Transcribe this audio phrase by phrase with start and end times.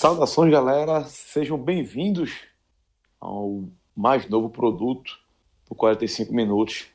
[0.00, 1.04] Saudações, galera.
[1.04, 2.32] Sejam bem-vindos
[3.20, 5.20] ao mais novo produto
[5.68, 6.86] do 45 Minutos,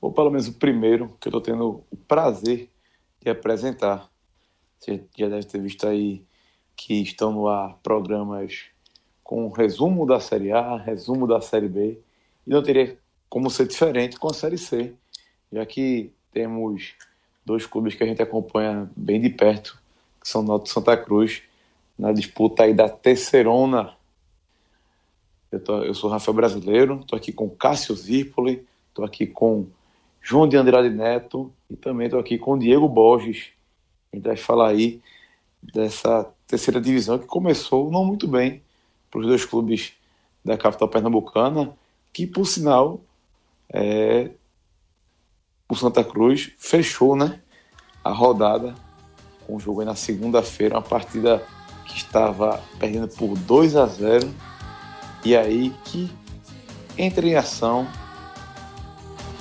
[0.00, 2.70] ou pelo menos o primeiro que eu estou tendo o prazer
[3.20, 4.10] de apresentar.
[4.78, 6.24] Você já deve ter visto aí
[6.74, 8.70] que estão no ar programas
[9.22, 12.00] com resumo da Série A, resumo da Série B,
[12.46, 12.96] e não teria
[13.28, 14.94] como ser diferente com a Série C,
[15.52, 16.94] já que temos
[17.44, 19.78] dois clubes que a gente acompanha bem de perto,
[20.18, 21.42] que são o Náutico Santa Cruz
[21.98, 23.94] na disputa aí da terceirona.
[25.50, 29.66] Eu, tô, eu sou Rafael Brasileiro, estou aqui com Cássio Zirpoli, estou aqui com
[30.20, 33.48] João de Andrade Neto e também estou aqui com Diego Borges.
[34.12, 35.00] A gente vai falar aí
[35.62, 38.62] dessa terceira divisão que começou não muito bem
[39.10, 39.92] para os dois clubes
[40.44, 41.76] da capital pernambucana,
[42.12, 43.00] que por sinal
[43.72, 44.30] é,
[45.68, 47.40] o Santa Cruz fechou né,
[48.02, 48.74] a rodada
[49.46, 51.44] com o jogo aí na segunda-feira, uma partida
[51.86, 54.32] que estava perdendo por 2 a 0
[55.24, 56.10] e aí que
[56.96, 57.86] entra em ação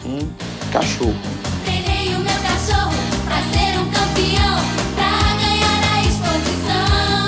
[0.05, 0.19] um
[0.71, 1.13] cachorro.
[1.63, 2.91] Treinei o meu cachorro
[3.25, 4.57] pra ser um campeão,
[4.95, 7.27] pra ganhar a exposição.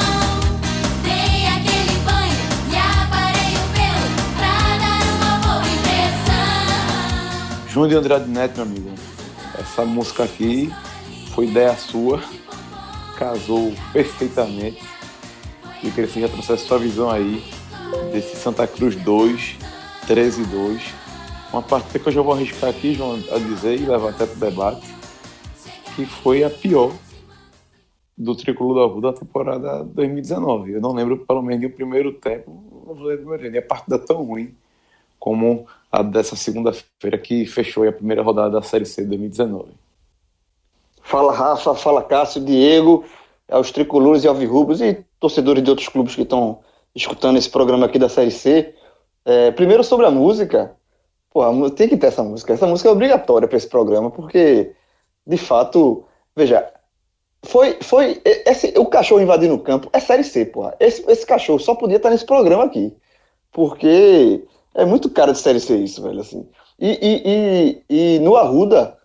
[1.03, 7.67] Dei aquele banho e aparei o pelo pra dar uma boa impressão.
[7.69, 8.91] João de Andrade Neto, meu amigo,
[9.57, 10.71] essa música aqui
[11.33, 12.21] foi ideia sua,
[13.17, 14.81] casou perfeitamente.
[15.79, 17.43] Queria que você já trouxesse sua visão aí
[18.11, 19.57] desse Santa Cruz 2,
[20.07, 20.81] 13 2.
[21.53, 24.35] Uma partida que eu já vou arriscar aqui, João, a dizer e levar até para
[24.35, 24.87] o debate,
[25.95, 26.91] que foi a pior
[28.17, 30.73] do Tricolor da Rua da temporada 2019.
[30.73, 34.23] Eu não lembro, pelo menos, do primeiro tempo, não vou lembrar tempo, a partida tão
[34.23, 34.55] ruim
[35.19, 39.69] como a dessa segunda-feira que fechou a primeira rodada da Série C de 2019.
[41.01, 43.05] Fala Rafa, fala Cássio, Diego,
[43.49, 46.59] aos tricolores e alvirrubros e torcedores de outros clubes que estão
[46.95, 48.73] escutando esse programa aqui da Série C.
[49.25, 50.75] É, primeiro sobre a música,
[51.31, 52.53] pô, tem que ter essa música.
[52.53, 54.73] Essa música é obrigatória para esse programa, porque,
[55.25, 56.05] de fato,
[56.35, 56.71] veja,
[57.43, 60.75] foi, foi esse, o cachorro invadindo o campo é Série C, porra.
[60.79, 62.95] Esse, esse cachorro só podia estar nesse programa aqui,
[63.51, 64.43] porque
[64.75, 66.47] é muito cara de Série C isso, velho, assim.
[66.79, 68.97] E, e, e, e no Arruda,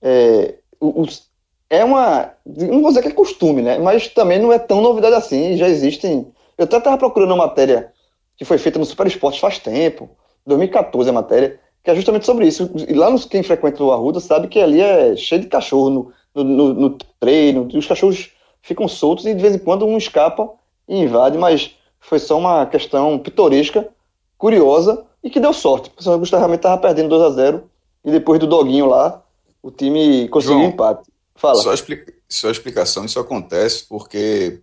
[0.00, 1.27] é, os-
[1.70, 2.30] é uma.
[2.46, 3.78] Não vou dizer que é costume, né?
[3.78, 5.56] Mas também não é tão novidade assim.
[5.56, 6.26] Já existem.
[6.56, 7.92] Eu até estava procurando uma matéria
[8.36, 10.08] que foi feita no Super Esporte faz tempo,
[10.46, 12.70] 2014 a matéria, que é justamente sobre isso.
[12.88, 16.12] E lá nos, quem frequenta o Arruda sabe que ali é cheio de cachorro no,
[16.34, 18.30] no, no- no treino, e os cachorros
[18.62, 20.48] ficam soltos e de vez em quando um escapa
[20.88, 23.88] e invade, mas foi só uma questão pitoresca,
[24.36, 25.88] curiosa e que deu sorte.
[25.90, 27.64] porque O São Augusto realmente estava perdendo 2 a 0
[28.04, 29.20] e depois do doguinho lá,
[29.62, 31.10] o time conseguiu um João, empate.
[31.38, 31.62] Fala.
[31.62, 34.60] Só, expli- só explicação, isso acontece porque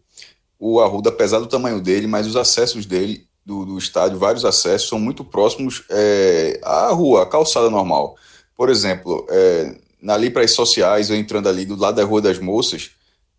[0.60, 4.90] o Arruda, apesar do tamanho dele, mas os acessos dele, do, do estádio, vários acessos,
[4.90, 8.16] são muito próximos é, à rua, à calçada normal.
[8.56, 9.76] Por exemplo, é,
[10.08, 12.92] ali para as sociais, eu entrando ali do lado da Rua das Moças,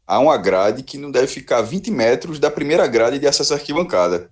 [0.07, 3.57] há uma grade que não deve ficar 20 metros da primeira grade de acesso à
[3.57, 4.31] arquibancada.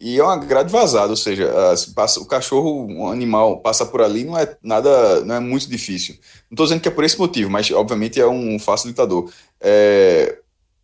[0.00, 4.00] E é uma grade vazada, ou seja, se passa, o cachorro, um animal, passa por
[4.00, 6.14] ali, não é nada, não é muito difícil.
[6.50, 9.30] Não estou dizendo que é por esse motivo, mas obviamente é um facilitador.
[9.60, 10.38] É,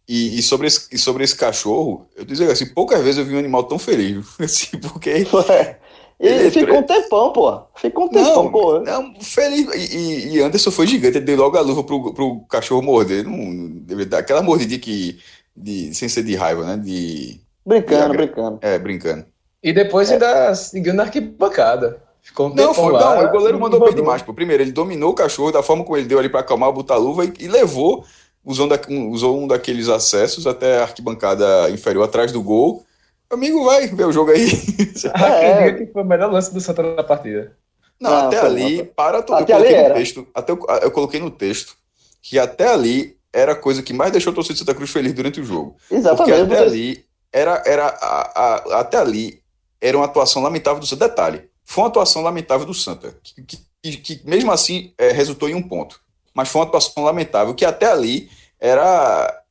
[0.08, 3.34] e, e sobre esse, e sobre esse cachorro, eu dizer assim, poucas vezes eu vi
[3.34, 5.78] um animal tão feliz, assim, porque Ué,
[6.20, 7.62] Ele Ele- ficou um tempão, pô.
[7.76, 8.80] Ficou um tempão, não, pô.
[8.80, 9.66] não, feliz.
[9.74, 13.24] E, e- Anderson foi gigante, ele deu logo a luva pro, pro cachorro morder.
[13.24, 15.18] Não, aquela mordidinha que,
[15.56, 16.76] de, sem ser de raiva, né?
[16.82, 18.58] De, Brincando, brincando.
[18.62, 19.26] é, brincando.
[19.62, 22.00] E depois ainda seguiu na arquibancada.
[22.22, 24.22] Ficou um Não, foi, lá, não, o goleiro mandou bem demais.
[24.22, 24.32] Pô.
[24.34, 26.98] Primeiro, ele dominou o cachorro da forma como ele deu ali para acalmar, botar a
[26.98, 28.04] luva e, e levou,
[28.44, 32.84] usou, da, um- usou um daqueles acessos até a arquibancada inferior atrás do gol.
[33.30, 34.46] Amigo, vai ver o jogo aí.
[35.14, 37.56] Acredito que foi o melhor lance do Santa na partida.
[38.00, 38.84] Não, Não, até ali, não.
[38.86, 39.94] para to- Até eu coloquei ali no era.
[39.94, 41.74] texto, até eu, eu coloquei no texto
[42.22, 45.12] que até ali era a coisa que mais deixou o torcedor de Santa Cruz feliz
[45.12, 45.76] durante o jogo.
[45.88, 46.40] Porque Exatamente.
[46.42, 49.40] até você- ali era, era a- a- até ali
[49.80, 51.08] era uma atuação lamentável do Santa.
[51.08, 53.42] Detalhe, foi uma atuação lamentável do Santa, que,
[53.82, 56.00] que- que mesmo assim é, resultou em um ponto.
[56.34, 58.28] Mas foi uma atuação lamentável que até ali
[58.60, 59.42] era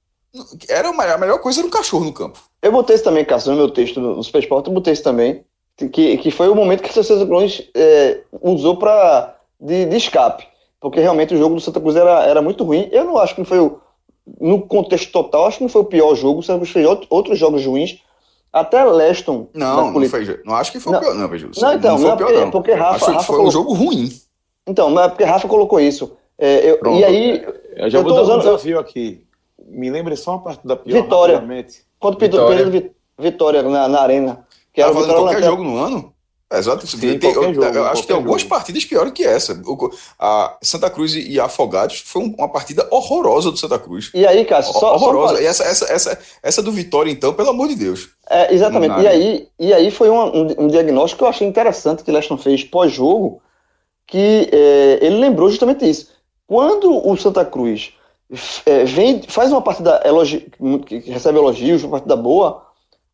[0.67, 2.39] era a melhor, coisa era o cachorro no campo.
[2.61, 5.45] Eu botei isso também, Cássio, no meu texto no Super Sport, eu botei isso também,
[5.91, 10.45] que, que foi o momento que o Santa Cruz é, usou para de, de escape,
[10.81, 12.89] porque realmente o jogo do Santa Cruz era, era muito ruim.
[12.91, 13.79] Eu não acho que foi o,
[14.41, 17.07] no contexto total, acho que não foi o pior jogo, o Santa Cruz fez out-
[17.09, 17.99] outros jogos ruins,
[18.51, 19.47] até Leston.
[19.53, 20.99] Não, não, foi, não acho que foi Não.
[20.99, 21.49] o pior, não, veja.
[21.57, 22.51] Não, então, foi não o pior, é não.
[22.51, 24.09] porque Rafa- acho que Rafa foi um colocou- jogo ruim.
[24.67, 26.13] Então, não é porque Rafa colocou isso.
[26.37, 26.99] É, eu- Pronto.
[26.99, 27.45] e aí,
[27.77, 29.25] Eu já Eu vou dar um usando- desafio aqui.
[29.67, 31.43] Me lembre só uma parte da pior Vitória.
[31.99, 32.91] quando pintou Vitória.
[33.19, 34.47] Vitória na, na Arena.
[34.73, 35.57] Que Tá era o valendo Vitória qualquer Lanterna.
[35.57, 36.13] jogo no ano?
[36.53, 36.85] Exato.
[36.85, 38.49] Sim, Tem- eu, jogo, eu acho que tem algumas jogo.
[38.53, 39.59] partidas piores que essa.
[39.65, 39.89] O-
[40.19, 44.11] a Santa Cruz e Afogados foi um- uma partida horrorosa do Santa Cruz.
[44.13, 45.33] E aí, Cássio, só, só horrorosa.
[45.33, 48.09] pra- E essa, essa, essa, essa do Vitória, então, pelo amor de Deus.
[48.29, 48.99] É, exatamente.
[49.01, 52.37] E aí, e aí foi uma- um, um diagnóstico que eu achei interessante que Leston
[52.37, 53.41] fez pós-jogo,
[54.05, 56.09] que é, ele lembrou justamente isso.
[56.47, 57.91] Quando o Santa Cruz
[58.67, 60.47] é, vem, faz uma partida elogi,
[60.85, 62.63] que recebe elogios, uma partida boa,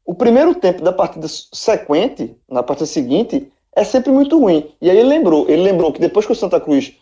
[0.06, 4.70] o primeiro tempo da partida sequente, na partida seguinte, é sempre muito ruim.
[4.82, 6.94] E aí ele lembrou, ele lembrou que depois que o Santa Cruz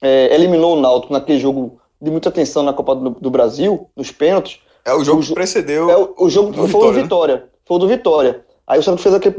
[0.00, 4.10] é, eliminou o Náutico naquele jogo de muita tensão na Copa do, do Brasil, nos
[4.10, 5.90] pênaltis, É o jogo O que precedeu.
[5.90, 7.02] é, o, o jogo do foi o Vitória, do né?
[7.02, 7.44] Vitória.
[7.64, 8.44] Foi o do Vitória.
[8.66, 9.34] Aí o Santos fez aquele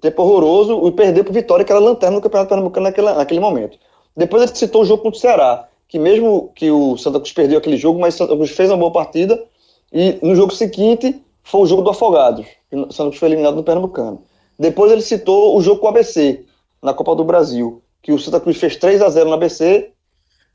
[0.00, 3.40] tempo horroroso e perdeu pro Vitória, que era a lanterna do Campeonato Pernambucano naquela, naquele
[3.40, 3.78] momento.
[4.16, 7.58] Depois ele citou o jogo contra o Ceará, que mesmo que o Santa Cruz perdeu
[7.58, 9.42] aquele jogo, mas o Santa Cruz fez uma boa partida.
[9.92, 11.18] E no jogo seguinte
[11.50, 14.22] foi o jogo do Afogados, que o Cruz foi eliminado no Pernambucano.
[14.58, 16.44] Depois ele citou o jogo com o ABC,
[16.82, 19.90] na Copa do Brasil, que o Santa Cruz fez 3 a 0 no ABC,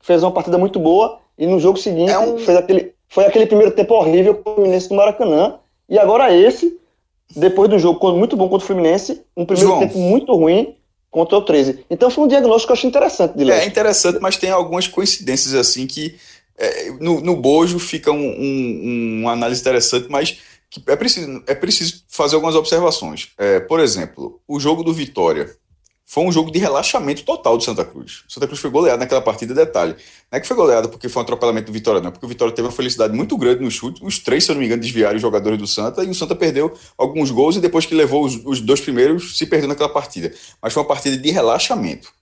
[0.00, 3.46] fez uma partida muito boa, e no jogo seguinte É um- fez aquele, foi aquele
[3.46, 5.56] primeiro tempo horrível com o Fluminense do Maracanã,
[5.88, 6.78] e agora esse,
[7.34, 9.80] depois do jogo muito bom contra o Fluminense, um primeiro João.
[9.80, 10.76] tempo muito ruim
[11.10, 11.84] contra o 13.
[11.90, 13.68] Então foi um diagnóstico que eu achei interessante de É Leste.
[13.68, 16.14] interessante, mas tem algumas coincidências assim que
[16.56, 20.38] é, no, no bojo fica um, um- uma análise interessante, mas
[20.80, 23.30] que é preciso, é preciso fazer algumas observações.
[23.38, 25.54] É, por exemplo, o jogo do Vitória
[26.06, 28.24] foi um jogo de relaxamento total do Santa Cruz.
[28.28, 29.94] O Santa Cruz foi goleado naquela partida, detalhe.
[30.30, 32.54] Não é que foi goleado porque foi um atropelamento do Vitória, não, porque o Vitória
[32.54, 34.04] teve uma felicidade muito grande no chute.
[34.04, 36.34] Os três, se eu não me engano, desviaram os jogadores do Santa e o Santa
[36.34, 40.32] perdeu alguns gols e depois que levou os, os dois primeiros, se perdeu naquela partida.
[40.60, 42.12] Mas foi uma partida de relaxamento.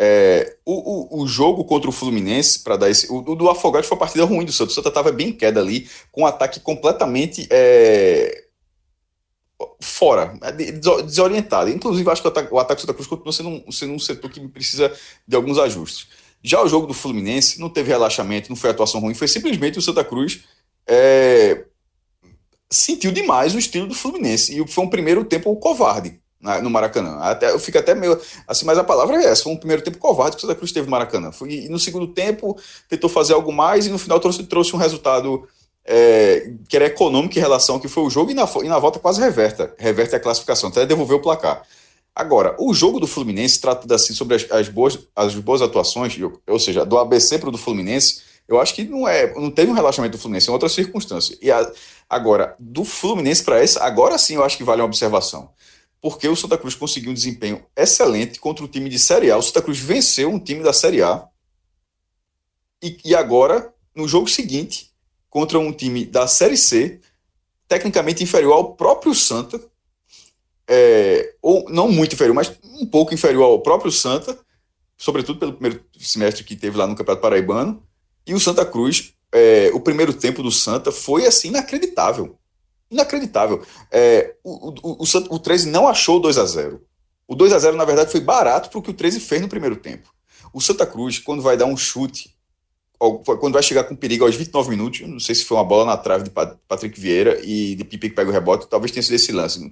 [0.00, 3.10] É, o, o, o jogo contra o Fluminense, para dar esse.
[3.10, 4.72] O, o do Afogados foi uma partida ruim do Santos.
[4.72, 8.44] O Santa estava bem em queda ali, com um ataque completamente é,
[9.80, 11.68] fora, é, de- deso- desorientado.
[11.68, 13.98] Inclusive, acho que o ataque, o ataque do Santa Cruz continua sendo um, sendo um
[13.98, 14.92] setor que precisa
[15.26, 16.06] de alguns ajustes.
[16.44, 19.82] Já o jogo do Fluminense não teve relaxamento, não foi atuação ruim, foi simplesmente o
[19.82, 20.44] Santa Cruz
[20.86, 21.64] é,
[22.70, 24.56] sentiu demais o estilo do Fluminense.
[24.56, 27.18] E foi um primeiro tempo covarde no Maracanã.
[27.20, 28.18] Até, eu fico até meio.
[28.46, 30.72] Assim, mas a palavra é essa: foi um primeiro tempo covarde que o Santa Cruz
[30.72, 31.32] teve no Maracanã.
[31.32, 32.56] Foi, e no segundo tempo
[32.88, 35.46] tentou fazer algo mais e no final trouxe, trouxe um resultado
[35.84, 38.78] é, que era econômico em relação ao que foi o jogo e na, e na
[38.78, 39.74] volta quase reverta.
[39.78, 41.62] Reverte a classificação, até devolveu o placar.
[42.14, 46.18] Agora, o jogo do Fluminense trata assim sobre as, as boas, as boas atuações,
[46.48, 49.70] ou seja, do ABC para o do Fluminense, eu acho que não é, não teve
[49.70, 51.38] um relaxamento do Fluminense, é outra circunstância.
[51.40, 51.70] E a-
[52.10, 55.50] agora, do Fluminense para esse, agora sim eu acho que vale uma observação.
[56.00, 59.36] Porque o Santa Cruz conseguiu um desempenho excelente contra o time de Série A.
[59.36, 61.26] O Santa Cruz venceu um time da Série A.
[62.82, 64.92] E, e agora, no jogo seguinte,
[65.28, 67.00] contra um time da Série C,
[67.66, 69.60] tecnicamente inferior ao próprio Santa,
[70.68, 74.38] é, ou não muito inferior, mas um pouco inferior ao próprio Santa,
[74.96, 77.82] sobretudo pelo primeiro semestre que teve lá no Campeonato Paraibano,
[78.26, 82.38] e o Santa Cruz, é, o primeiro tempo do Santa foi assim inacreditável.
[82.90, 83.62] Inacreditável.
[83.90, 86.80] É, o, o, o, o 13 não achou o 2 a 0
[87.26, 89.48] O 2 a 0 na verdade, foi barato para o que o 13 fez no
[89.48, 90.08] primeiro tempo.
[90.52, 92.34] O Santa Cruz, quando vai dar um chute,
[92.98, 95.96] quando vai chegar com perigo aos 29 minutos, não sei se foi uma bola na
[95.96, 99.14] trave de Pa- Patrick Vieira e de Pipe que pega o rebote, talvez tenha sido
[99.14, 99.70] esse lance.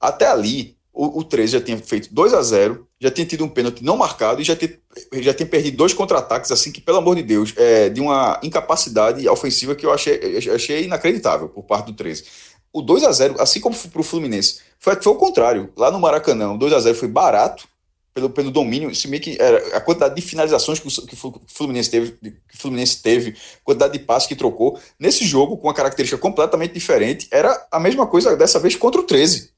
[0.00, 3.48] Até ali, o, o 13 já tinha feito 2 a 0 já tinha tido um
[3.48, 4.76] pênalti não marcado e já tinha,
[5.22, 9.26] já tinha perdido dois contra-ataques, assim, que, pelo amor de Deus, é, de uma incapacidade
[9.28, 12.24] ofensiva que eu achei, achei inacreditável por parte do 13.
[12.72, 15.72] O 2 a 0 assim como para o Fluminense, foi, foi o contrário.
[15.76, 17.66] Lá no Maracanã, o 2 a 0 foi barato
[18.14, 21.40] pelo, pelo domínio, se bem que era a quantidade de finalizações que o, que o
[21.46, 25.74] Fluminense teve, que o Fluminense teve, quantidade de passes que trocou, nesse jogo, com uma
[25.74, 29.50] característica completamente diferente, era a mesma coisa dessa vez contra o 13.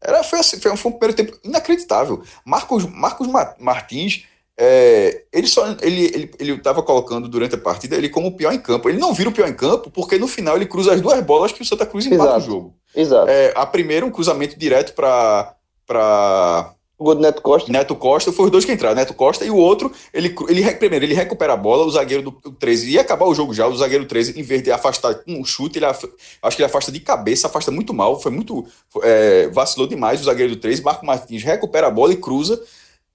[0.00, 2.22] Era, foi, assim, foi, um- foi um primeiro tempo inacreditável.
[2.44, 4.24] Marcos, Marcos Ma- Martins,
[4.58, 8.58] é, ele só ele ele estava colocando durante a partida ele como o pior em
[8.60, 8.88] campo.
[8.88, 11.52] Ele não vira o pior em campo porque no final ele cruza as duas bolas
[11.52, 12.46] que o Santa Cruz empata o Exato.
[12.46, 12.74] jogo.
[12.94, 13.28] Exato.
[13.30, 15.54] É, a primeira um cruzamento direto para
[15.86, 17.72] para O gol do Neto Costa.
[17.72, 21.04] Neto Costa, foi os dois que entraram, Neto Costa e o outro, ele, ele primeiro
[21.04, 23.76] ele recupera a bola, o zagueiro do do 13 ia acabar o jogo já, o
[23.76, 26.08] zagueiro 13, em vez de afastar com um chute, ele af-
[26.42, 28.64] acho que ele afasta de cabeça, afasta muito mal, foi muito
[29.02, 32.62] é, vacilou demais o zagueiro do 13, Marco Martins recupera a bola e cruza,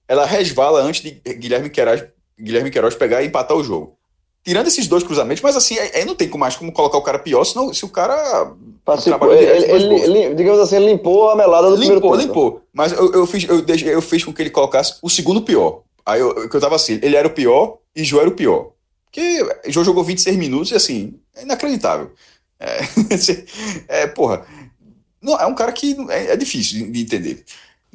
[0.08, 2.04] ela resvala antes de Guilherme Queiroz,
[2.40, 3.94] Guilherme Queiroz pegar e empatar o jogo.
[4.44, 7.44] Tirando esses dois cruzamentos, mas assim, aí não tem mais como colocar o cara pior,
[7.44, 8.50] senão se o cara
[9.04, 12.26] trabalhou Ele, ele- ele- digamos assim, limpou a melada do primeiro Limpou, tempo.
[12.28, 12.62] limpou.
[12.72, 15.82] Mas eu, eu, fiz, eu, deixei- eu fiz com que ele colocasse o segundo pior.
[16.06, 18.70] Aí eu, eu tava assim, ele era o pior e Jô era o pior.
[19.04, 22.12] Porque Jô jogou 26 minutos e assim, é inacreditável.
[22.58, 22.78] É,
[24.02, 24.46] é, porra.
[25.20, 27.44] Não, é um cara que é, é difícil de entender.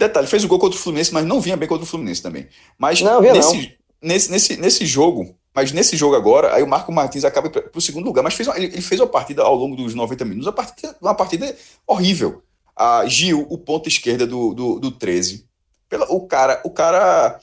[0.07, 2.47] Detalhe, fez o gol contra o Fluminense, mas não vinha bem contra o Fluminense também.
[2.77, 3.73] Mas Não, nesse, não.
[4.01, 7.81] Nesse, nesse, nesse jogo, mas nesse jogo agora, aí o Marco Martins acaba para o
[7.81, 10.53] segundo lugar, mas fez uma- ele, fez uma partida ao longo dos 90 minutos, uma
[10.53, 11.55] partida, uma partida
[11.87, 12.41] horrível.
[12.75, 15.45] A Gil, o ponto esquerda do, do, do 13.
[15.87, 17.39] Pela, o cara, o cara.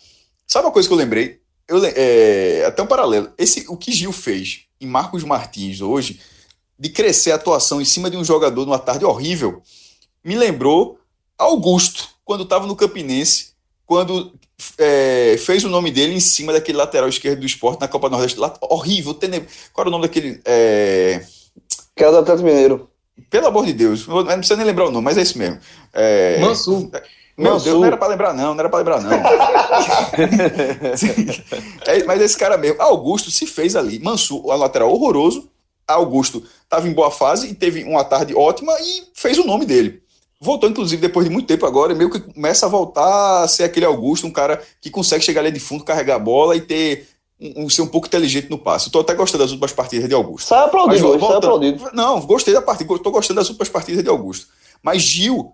[0.46, 1.38] Sabe uma coisa que eu lembrei?
[1.68, 3.32] Eu, é, até um paralelo.
[3.38, 6.20] Esse, o que Gil fez em Marcos Martins hoje,
[6.76, 9.62] de crescer a atuação em cima de um jogador numa tarde horrível,
[10.24, 10.98] me lembrou
[11.38, 14.32] Augusto, quando estava no Campinense, quando
[14.78, 18.38] é, fez o nome dele em cima daquele lateral esquerdo do esporte na Copa Nordeste.
[18.38, 19.48] Lá, horrível, teneb...
[19.72, 20.40] qual era o nome daquele.
[20.44, 21.24] é,
[21.96, 22.88] Que era do Atlético Mineiro.
[23.28, 25.58] Pelo amor de Deus, eu não precisa nem lembrar o nome, mas é isso mesmo.
[25.92, 26.88] É, Mansur.
[27.36, 27.64] Meu Mansur.
[27.64, 29.10] Deus, não era pra lembrar, não, não era pra lembrar, não.
[31.84, 33.98] É, mas esse cara mesmo, Augusto se fez ali.
[33.98, 35.50] Mansur, o lateral horroroso.
[35.84, 40.00] Augusto estava em boa fase e teve uma tarde ótima e fez o nome dele.
[40.42, 43.84] Voltou, inclusive, depois de muito tempo agora, meio que começa a voltar a ser aquele
[43.84, 47.06] Augusto, um cara que consegue chegar ali de fundo, carregar a bola e ter
[47.38, 48.86] um, um- ser um pouco inteligente no passe.
[48.86, 50.48] Estou até gostando das últimas partidas de Augusto.
[50.48, 51.90] Sai aplaudido Mas, hoje, sai voltando- aplaudido.
[51.92, 54.46] Não, gostei da partida, estou gostando das últimas partidas de Augusto.
[54.82, 55.52] Mas Gil,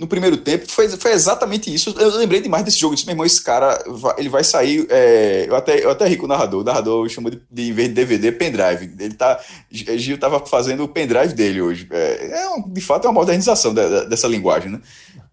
[0.00, 1.94] no primeiro tempo, foi, foi exatamente isso.
[1.98, 2.92] Eu lembrei demais desse jogo.
[2.92, 4.86] Eu disse, meu irmão, esse cara, vai- ele vai sair.
[4.88, 6.62] é, eu, até, eu até ri com o narrador.
[6.62, 8.94] O narrador chamou de, de, em vez de DVD, pendrive.
[8.98, 9.38] Ele tá,
[9.70, 11.86] Gil estava fazendo o pendrive dele hoje.
[11.90, 14.80] É, é de fato, é uma modernização da- da- dessa linguagem, né?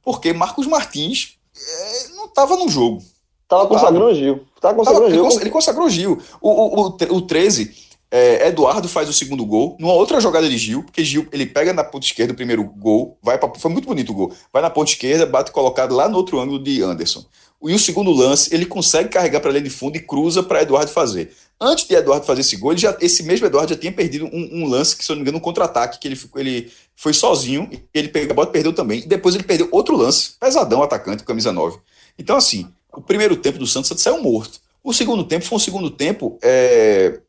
[0.03, 3.01] Porque Marcos Martins é, não estava no jogo.
[3.47, 4.35] Tava consagrando o Gil.
[4.59, 5.41] Tava Tava- consagrando ele, Gil.
[5.41, 6.21] ele consagrou Gil.
[6.41, 7.73] O, o, o, o 13,
[8.09, 11.73] é, Eduardo faz o segundo gol, numa outra jogada de Gil, porque Gil ele pega
[11.73, 14.69] na ponta esquerda o primeiro gol, vai pra, foi muito bonito o gol, vai na
[14.69, 17.25] ponta esquerda, bate colocado lá no outro ângulo de Anderson.
[17.63, 20.91] E o segundo lance, ele consegue carregar para linha de fundo e cruza para Eduardo
[20.91, 21.35] fazer.
[21.59, 24.67] Antes de Eduardo fazer esse gol, já, esse mesmo Eduardo já tinha perdido um, um
[24.67, 27.81] lance, que se eu não me engano, um contra-ataque, que ele, ele foi sozinho, e
[27.95, 28.99] ele pegou a bola perdeu também.
[28.99, 31.79] E depois ele perdeu outro lance, pesadão atacante, camisa 9.
[32.17, 34.59] Então, assim, o primeiro tempo do Santos saiu morto.
[34.83, 37.19] O segundo tempo foi um segundo tempo é,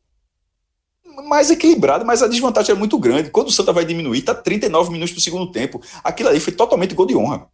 [1.26, 3.30] mais equilibrado, mas a desvantagem era muito grande.
[3.30, 5.80] Quando o Santa vai diminuir, tá 39 minutos do segundo tempo.
[6.04, 7.46] Aquilo ali foi totalmente gol de honra.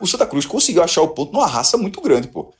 [0.00, 2.52] O Santa Cruz conseguiu achar o ponto numa raça muito grande, pô.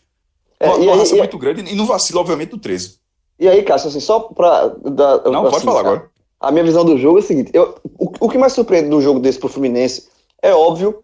[0.60, 2.96] É, Numa, numa aí- raça muito grande e no vacilo, obviamente, do 13.
[3.38, 4.68] E aí, Cássio, assim, só pra.
[4.68, 6.10] dar- Não, pode assim, falar a- agora.
[6.40, 9.00] A minha visão do jogo é a seguinte: eu, o, o que mais surpreende do
[9.00, 10.08] jogo desse pro Fluminense
[10.40, 11.02] é óbvio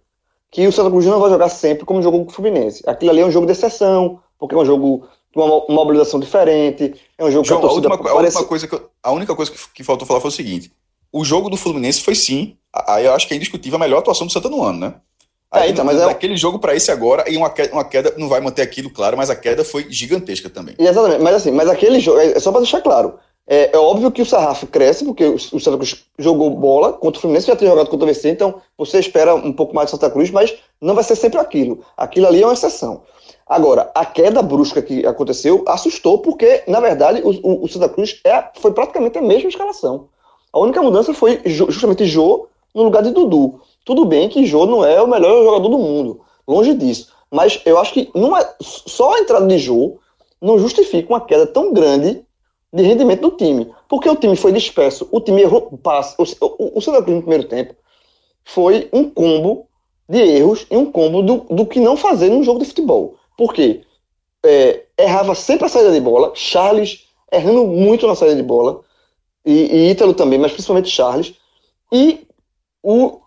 [0.50, 2.82] que o Santa Cruz não vai jogar sempre como jogou com o Fluminense.
[2.86, 6.94] Aquilo ali é um jogo de exceção, porque é um jogo uma mo- mobilização diferente,
[7.16, 9.34] é um jogo João, que a a última, a última coisa que eu- a única
[9.34, 10.72] coisa que, que faltou falar foi o seguinte:
[11.12, 12.56] o jogo do Fluminense foi sim,
[12.86, 14.94] aí eu acho que é indiscutível a melhor atuação do Santa no ano, né?
[15.54, 18.14] É, Aí, então, mas é- daquele jogo para esse agora, e uma queda, uma queda,
[18.18, 20.74] não vai manter aquilo, claro, mas a queda foi gigantesca também.
[20.78, 23.14] Exatamente, mas assim, mas aquele jogo, é só pra deixar claro,
[23.46, 27.18] é, é óbvio que o Sarrafo cresce, porque o, o Santa Cruz jogou bola contra
[27.18, 29.92] o Fluminense, já tinha jogado contra o VC, então você espera um pouco mais do
[29.92, 31.82] Santa Cruz, mas não vai ser sempre aquilo.
[31.96, 33.02] Aquilo ali é uma exceção.
[33.48, 38.44] Agora, a queda brusca que aconteceu assustou, porque, na verdade, o, o- Santa Cruz é,
[38.60, 40.08] foi praticamente a mesma escalação.
[40.52, 43.60] A única mudança foi ju- justamente Jô no lugar de Dudu.
[43.84, 47.10] Tudo bem que Jô não é o melhor jogador do mundo, longe disso.
[47.30, 49.98] Mas eu acho que é, só a entrada de Jô
[50.40, 52.22] não justifica uma queda tão grande
[52.72, 53.72] de rendimento do time.
[53.88, 56.14] Porque o time foi disperso, o time errou passe.
[56.18, 57.74] O, o Santa Cruz no primeiro tempo
[58.44, 59.66] foi um combo
[60.08, 63.16] de erros e um combo do, do que não fazer num jogo de futebol.
[63.38, 63.82] Por quê?
[64.44, 68.80] É, errava sempre a saída de bola, Charles errando muito na saída de bola,
[69.46, 71.34] e, e Ítalo também, mas principalmente Charles.
[71.92, 72.26] E
[72.82, 73.20] o,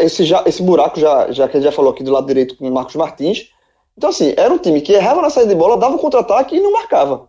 [0.00, 2.56] esse, já, esse buraco, já, já que a gente já falou aqui do lado direito
[2.56, 3.50] com o Marcos Martins.
[3.96, 6.60] Então, assim, era um time que errava na saída de bola, dava um contra-ataque e
[6.60, 7.28] não marcava.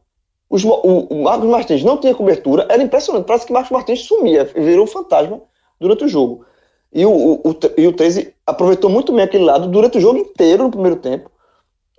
[0.50, 3.26] Os o, o Marcos Martins não tinha cobertura, era impressionante.
[3.26, 5.42] Parece que Marcos Martins sumia, virou um fantasma
[5.80, 6.46] durante o jogo.
[6.94, 10.18] E o, o, o, e o 13 aproveitou muito bem aquele lado durante o jogo
[10.18, 11.30] inteiro no primeiro tempo.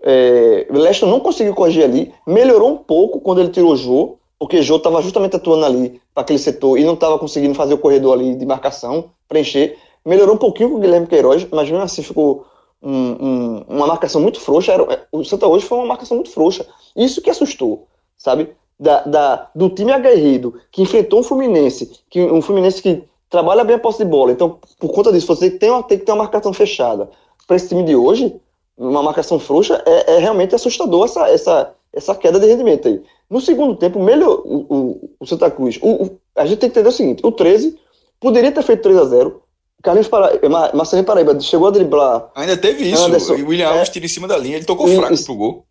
[0.03, 4.17] É, o Leston não conseguiu corrigir ali, melhorou um pouco quando ele tirou o Jô,
[4.39, 7.75] porque o Jô estava justamente atuando ali para aquele setor e não estava conseguindo fazer
[7.75, 9.79] o corredor ali de marcação, preencher.
[10.05, 12.45] Melhorou um pouquinho com o Guilherme Queiroz, mas mesmo assim ficou
[12.83, 14.73] um- um- uma marcação muito frouxa.
[14.73, 16.67] Era, o Santa hoje foi uma marcação muito frouxa.
[16.97, 18.49] Isso que assustou, sabe?
[18.81, 23.77] Da, da- do time aguerrido que enfrentou um Fluminense, que, um Fluminense que trabalha bem
[23.77, 24.33] a posse de bola.
[24.33, 27.09] Então, por conta disso, você tem, uma, tem que ter uma marcação fechada.
[27.47, 28.35] Para esse time de hoje,
[28.77, 33.03] uma marcação frouxa, é, é realmente assustador essa, essa, essa queda de rendimento aí.
[33.31, 35.79] No segundo tempo, melhor o, o, o Santa Cruz.
[35.83, 37.79] O, a gente tem que entender o seguinte: o 13
[38.21, 39.43] poderia ter feito 3 a 0
[39.83, 43.05] Carlinhos Paraíba, Ma- Marcelinho Paraíba chegou a driblar, Ainda teve isso.
[43.05, 45.13] Anderson, e o William é- Alves tira em cima da linha, ele tocou E- fraco
[45.13, 45.67] isso- pro gol.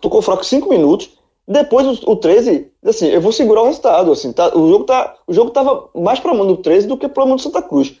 [0.00, 1.10] tocou fraco 5 minutos.
[1.50, 4.12] Depois o, o 13, assim, eu vou segurar o resultado.
[4.12, 7.08] Assim, tá, o, jogo tá, o jogo tava mais para mão do 13 do que
[7.08, 7.94] para mão do Santa Cruz.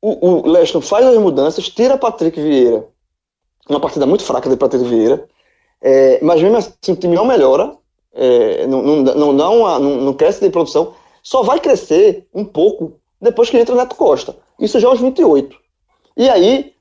[0.00, 2.86] o, o Leston faz as mudanças, tira Patrick Vieira.
[3.68, 5.26] Uma partida muito fraca de Patrick Vieira.
[5.80, 7.76] É, mas mesmo assim o time não melhora,
[8.14, 13.00] é, não, não, não, dá não, não cresce de produção, só vai crescer um pouco
[13.20, 14.36] depois que entra o Neto Costa.
[14.58, 15.56] Isso já aos 28.
[16.16, 16.74] E aí,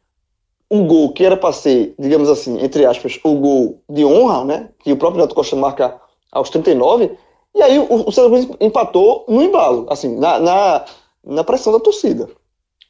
[0.69, 4.69] o gol que era para ser, digamos assim, entre aspas, o gol de honra, né?
[4.79, 5.99] Que o próprio Neto Costa marca
[6.31, 7.11] aos 39,
[7.55, 10.85] e aí o, o Santa Cruz empatou no embalo, assim, na, na,
[11.23, 12.27] na pressão da torcida.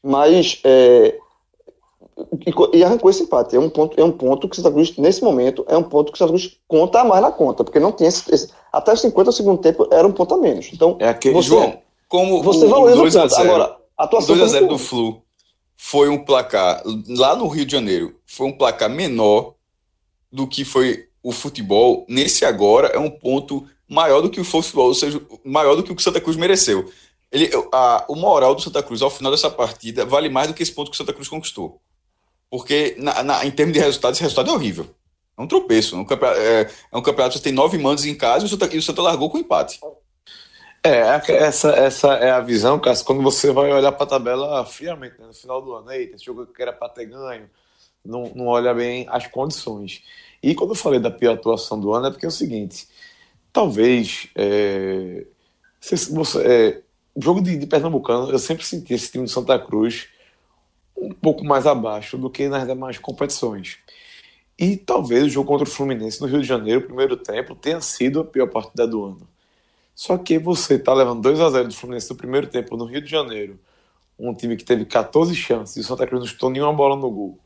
[0.01, 1.17] Mas é,
[2.46, 3.55] e, e arrancou esse empate.
[3.55, 6.12] É um ponto, é um ponto que o Santa Cruz, nesse momento, é um ponto
[6.12, 8.93] que o Santa Cruz conta a mais na conta, porque não tinha esse, esse, até
[8.93, 10.70] os 50 do segundo tempo era um ponto a menos.
[10.74, 11.77] Então, É aquele você, João,
[12.08, 13.36] como você o, valoriza o 2 a ponto.
[13.36, 15.22] 0, Agora, a atuação o 2 a foi 0 muito do Flu
[15.75, 19.55] foi um placar lá no Rio de Janeiro, foi um placar menor
[20.32, 22.05] do que foi o futebol.
[22.08, 25.91] Nesse agora é um ponto maior do que o futebol, ou seja, maior do que
[25.91, 26.89] o que o Santa Cruz mereceu.
[27.32, 30.62] Ele, a, o moral do Santa Cruz ao final dessa partida vale mais do que
[30.62, 31.82] esse ponto que o Santa Cruz conquistou.
[32.53, 34.86] Porque, na, na- em termos de resultado, esse resultado é horrível.
[35.36, 35.95] É um tropeço.
[35.95, 36.05] É um
[36.38, 38.77] é, é um campeonato que você tem nove mandos em casa e o Santa, e
[38.77, 39.79] o Santa largou com empate.
[40.83, 44.63] É, a- essa, essa é a visão, Cássio, quando você vai olhar para a tabela
[44.67, 45.91] friamente, né, no final do ano.
[45.91, 47.50] Eita, esse jogo que era para ter ganho,
[48.05, 50.03] não, não olha bem as condições.
[50.43, 52.88] E quando eu falei da pior atuação do ano, é porque é o seguinte:
[53.51, 54.27] talvez.
[54.36, 55.25] É,
[55.81, 55.95] você,
[56.45, 56.81] é,
[57.17, 60.07] jogo de, de Pernambucano, eu sempre senti esse time do Santa Cruz
[60.95, 63.77] um pouco mais abaixo do que nas demais competições.
[64.57, 68.21] E talvez o jogo contra o Fluminense no Rio de Janeiro, primeiro tempo, tenha sido
[68.21, 69.27] a pior partida do ano.
[69.95, 73.01] Só que você tá levando 2 a 0 do Fluminense no primeiro tempo no Rio
[73.01, 73.59] de Janeiro,
[74.17, 77.09] um time que teve 14 chances e o Santa Cruz não chutou nenhuma bola no
[77.09, 77.39] gol.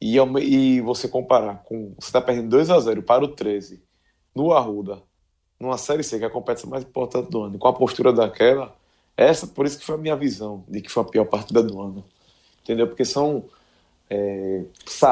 [0.00, 1.94] E, e você comparar com.
[1.98, 3.82] Você tá perdendo 2 a 0 para o 13
[4.34, 5.02] no Arruda,
[5.58, 8.76] numa Série C, que é a competição mais importante do ano, com a postura daquela,
[9.16, 11.80] essa, por isso que foi a minha visão de que foi a pior partida do
[11.80, 12.04] ano.
[12.68, 12.86] Entendeu?
[12.86, 13.44] Porque são.
[14.10, 14.62] É,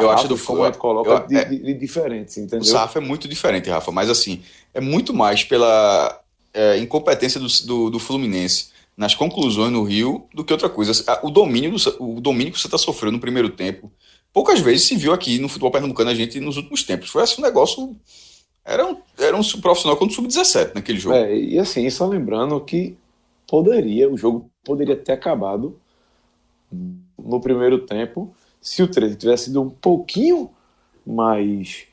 [0.00, 2.64] Eu acho do sarrafos, como coloca, eu- de, é- de- de diferentes, O entendeu?
[2.64, 4.42] sarrafo é muito diferente, Rafa, mas assim,
[4.72, 6.18] é muito mais pela
[6.54, 10.92] é, incompetência do, do, do Fluminense nas conclusões no Rio do que outra coisa.
[11.22, 13.92] O domínio, do, o domínio que você está sofrendo no primeiro tempo,
[14.32, 17.10] poucas vezes se viu aqui no futebol pernambucano a gente nos últimos tempos.
[17.10, 17.94] Foi assim um negócio.
[18.64, 21.14] Era um, era um profissional contra o sub-17 naquele jogo.
[21.16, 22.96] É, e assim, só lembrando que
[23.46, 25.78] poderia, o jogo poderia ter acabado
[26.70, 28.34] no primeiro tempo
[28.66, 30.50] se o 13 tivesse sido um pouquinho
[31.06, 31.84] mais,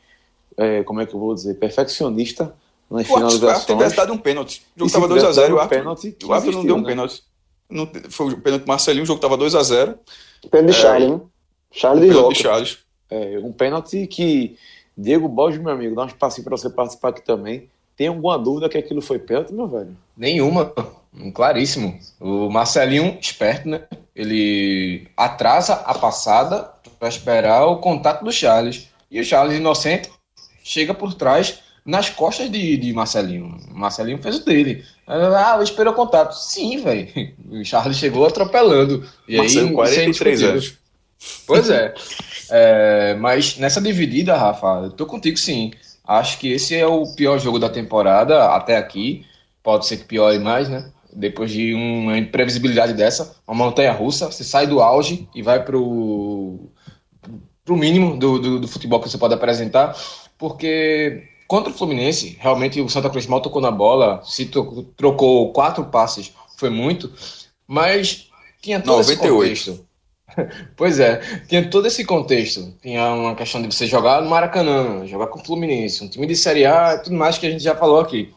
[0.58, 2.56] é, como é que eu vou dizer, perfeccionista
[2.90, 3.96] nas O árbitro se tivesse finalizações.
[3.96, 4.64] dado um pênalti.
[4.76, 5.60] O jogo estava tivesse 2x0 dado o um
[6.28, 6.88] o árbitro não deu um né?
[6.88, 7.24] pênalti.
[7.70, 9.98] Não, foi o pênalti Marcelinho, o jogo estava 2x0.
[10.50, 11.22] Pênalti de Charlie, né?
[12.08, 12.34] De Roca.
[12.34, 12.78] de Charles.
[13.10, 14.58] É, um pênalti que
[14.98, 17.70] Diego Borges, meu amigo, dá um espacinho para você participar aqui também.
[17.96, 19.96] Tem alguma dúvida que aquilo foi pênalti, meu velho?
[20.18, 20.74] Nenhuma,
[21.36, 22.00] claríssimo.
[22.20, 23.88] O Marcelinho, esperto, né?
[24.16, 28.88] Ele atrasa a passada para esperar o contato do Charles.
[29.10, 30.10] E o Charles, inocente,
[30.64, 33.58] chega por trás nas costas de, de Marcelinho.
[33.72, 34.84] Marcelinho fez o dele.
[35.06, 36.34] Ah, o contato.
[36.34, 37.08] Sim, velho.
[37.50, 39.08] O Charles chegou atropelando.
[39.28, 40.46] E Marcelo, aí, 43 sem discutir.
[40.46, 40.78] anos.
[41.46, 41.94] Pois é.
[42.50, 45.72] É, Mas nessa dividida, Rafa, eu tô contigo sim.
[46.06, 49.26] Acho que esse é o pior jogo da temporada até aqui.
[49.62, 50.92] Pode ser que piore mais, né?
[51.16, 56.70] Depois de uma imprevisibilidade dessa, uma montanha russa, você sai do auge e vai pro,
[57.64, 59.96] pro mínimo do, do, do futebol que você pode apresentar.
[60.38, 64.50] Porque contra o Fluminense, realmente o Santa Cruz mal tocou na bola, se
[64.98, 67.12] trocou quatro passes, foi muito,
[67.68, 68.30] mas
[68.62, 69.32] tinha todo esse 98.
[69.32, 69.94] contexto.
[70.76, 72.74] Pois é, tinha todo esse contexto.
[72.82, 76.36] Tinha uma questão de você jogar no Maracanã, jogar com o Fluminense, um time de
[76.36, 78.34] Série A e tudo mais que a gente já falou aqui.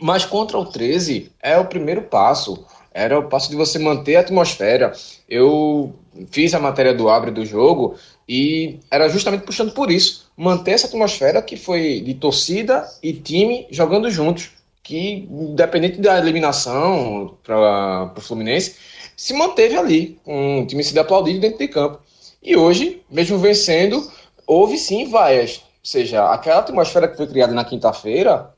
[0.00, 2.64] Mas contra o 13 é o primeiro passo.
[2.92, 4.92] Era o passo de você manter a atmosfera.
[5.28, 5.92] Eu
[6.30, 7.96] fiz a matéria do Abre do jogo
[8.28, 10.30] e era justamente puxando por isso.
[10.36, 14.50] Manter essa atmosfera que foi de torcida e time jogando juntos.
[14.82, 18.76] Que, independente da eliminação para o Fluminense,
[19.16, 22.00] se manteve ali, com o time sendo aplaudido dentro de campo.
[22.42, 24.06] E hoje, mesmo vencendo,
[24.46, 25.56] houve sim vaias.
[25.56, 28.53] Ou seja, aquela atmosfera que foi criada na quinta-feira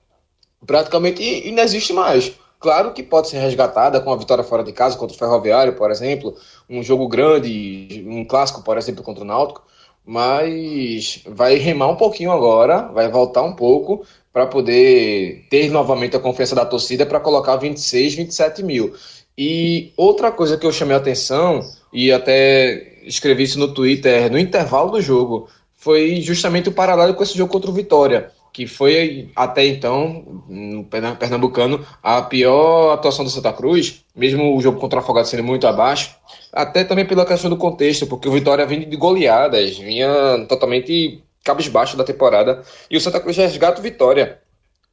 [0.67, 2.33] praticamente não existe mais.
[2.59, 5.91] Claro que pode ser resgatada com a vitória fora de casa contra o Ferroviário, por
[5.91, 6.35] exemplo,
[6.69, 9.63] um jogo grande, um clássico, por exemplo, contra o Náutico,
[10.05, 16.21] mas vai remar um pouquinho agora, vai voltar um pouco para poder ter novamente a
[16.21, 18.95] confiança da torcida para colocar 26, 27 mil.
[19.37, 21.61] E outra coisa que eu chamei a atenção,
[21.93, 27.23] e até escrevi isso no Twitter, no intervalo do jogo, foi justamente o paralelo com
[27.23, 33.23] esse jogo contra o Vitória, que foi até então, no Perna- Pernambucano, a pior atuação
[33.23, 36.17] do Santa Cruz, mesmo o jogo contra o Afogado sendo muito abaixo,
[36.51, 41.99] até também pela questão do contexto, porque o Vitória vinha de goleadas, vinha totalmente cabisbaixo
[41.99, 44.39] da temporada, e o Santa Cruz resgata o Vitória.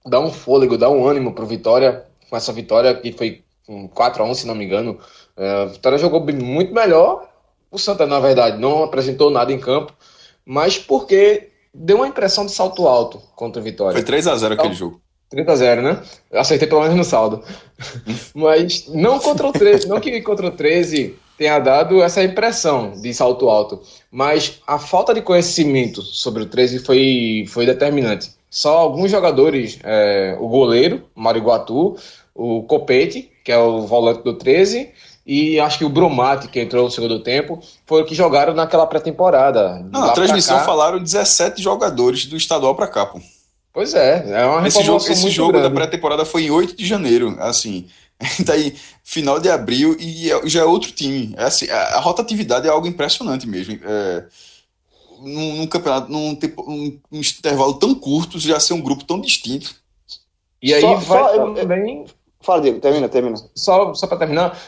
[0.05, 4.35] Dá um fôlego, dá um ânimo pro Vitória, com essa vitória que foi um 4x1,
[4.35, 4.99] se não me engano.
[5.37, 7.29] É, a Vitória jogou muito melhor,
[7.71, 9.93] o Santa, na verdade, não apresentou nada em campo,
[10.45, 13.93] mas porque deu uma impressão de salto alto contra o Vitória.
[13.93, 15.01] Foi 3x0 aquele Então, jogo.
[15.29, 16.01] 30 a 0, né?
[16.31, 17.43] Acertei pelo menos no saldo.
[18.35, 23.11] Mas não contra o 13, não que contra o 13 tenha dado essa impressão de
[23.13, 23.81] salto alto,
[24.11, 28.31] mas a falta de conhecimento sobre o 13 foi, foi determinante.
[28.51, 31.97] Só alguns jogadores, é, o goleiro, Mário Guatu,
[32.35, 34.91] o Copete, que é o volante do 13,
[35.25, 39.79] e acho que o Bromati, que entrou no segundo tempo, foram que jogaram naquela pré-temporada.
[39.91, 43.19] Na pra transmissão falaram 17 jogadores do estadual pra cá, pô.
[43.71, 46.85] Pois é, é uma Esse jogo, esse muito jogo da pré-temporada foi em 8 de
[46.85, 47.87] janeiro, assim.
[48.45, 51.33] Daí, final de abril e é- já é outro time.
[51.37, 53.79] É assim, a, a rotatividade é algo impressionante mesmo.
[53.83, 54.25] É,
[55.21, 59.19] num, num campeonato, num, tempo- num- num intervalo tão curto, já ser um grupo tão
[59.19, 59.73] distinto.
[60.61, 62.05] E aí Só- vai só eu- também
[62.43, 63.37] Fala, Diego, termina, termina.
[63.55, 64.59] Só, só para terminar,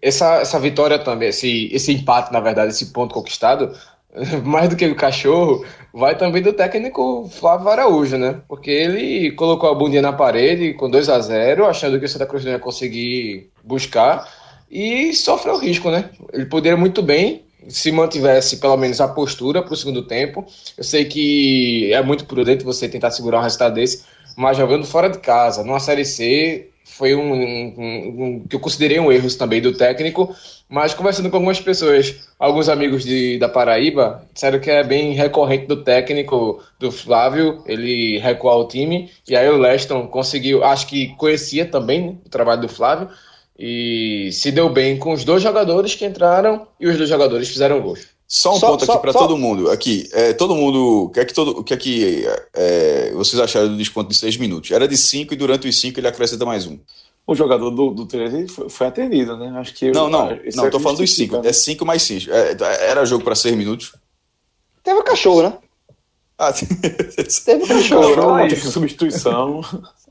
[0.00, 3.72] essa, essa vitória também, esse, esse empate, na verdade, esse ponto conquistado,
[4.44, 8.40] mais do que o cachorro, vai também do técnico Flávio Araújo, né?
[8.48, 12.26] Porque ele colocou a bundinha na parede com 2 a 0 achando que o Santa
[12.26, 14.26] Cruz não ia conseguir buscar,
[14.70, 16.08] e sofreu risco, né?
[16.32, 20.46] Ele poderia muito bem, se mantivesse pelo menos a postura para o segundo tempo.
[20.78, 25.10] Eu sei que é muito prudente você tentar segurar um resultado desse, mas jogando fora
[25.10, 29.60] de casa, numa Série C, foi um, um- um- que eu considerei um erro também
[29.60, 30.34] do técnico,
[30.68, 35.66] mas conversando com algumas pessoas, alguns amigos de, da Paraíba, disseram que é bem recorrente
[35.66, 41.08] do técnico, do Flávio, ele recuar o time, e aí o Leston conseguiu, acho que
[41.16, 43.08] conhecia também né, o trabalho do Flávio,
[43.58, 47.80] e se deu bem com os dois jogadores que entraram, e os dois jogadores fizeram
[47.80, 48.11] gols.
[48.34, 49.70] Só um Só- ponto aqui para todo mundo.
[49.70, 51.02] Aqui, é, todo mundo.
[51.04, 54.14] O que é que, todo, o que, é que é, vocês acharam do desconto de
[54.16, 54.70] 6 minutos?
[54.70, 56.78] Era de 5 e durante os 5 ele acrescenta mais um.
[57.26, 59.52] O jogador do, do 13 foi, atendido, né?
[59.60, 61.42] Acho que Não, não, esse não, é tô que falando dos 5.
[61.42, 61.50] né?
[61.50, 62.30] É 5 mais 5.
[62.30, 63.92] era jogo para 6 minutos?
[64.82, 65.58] Teve o cachorro, né?
[66.38, 66.52] Ah,
[67.44, 68.14] Teve o cachorro.
[68.14, 68.72] Cachorro, isso.
[68.72, 69.60] substituição.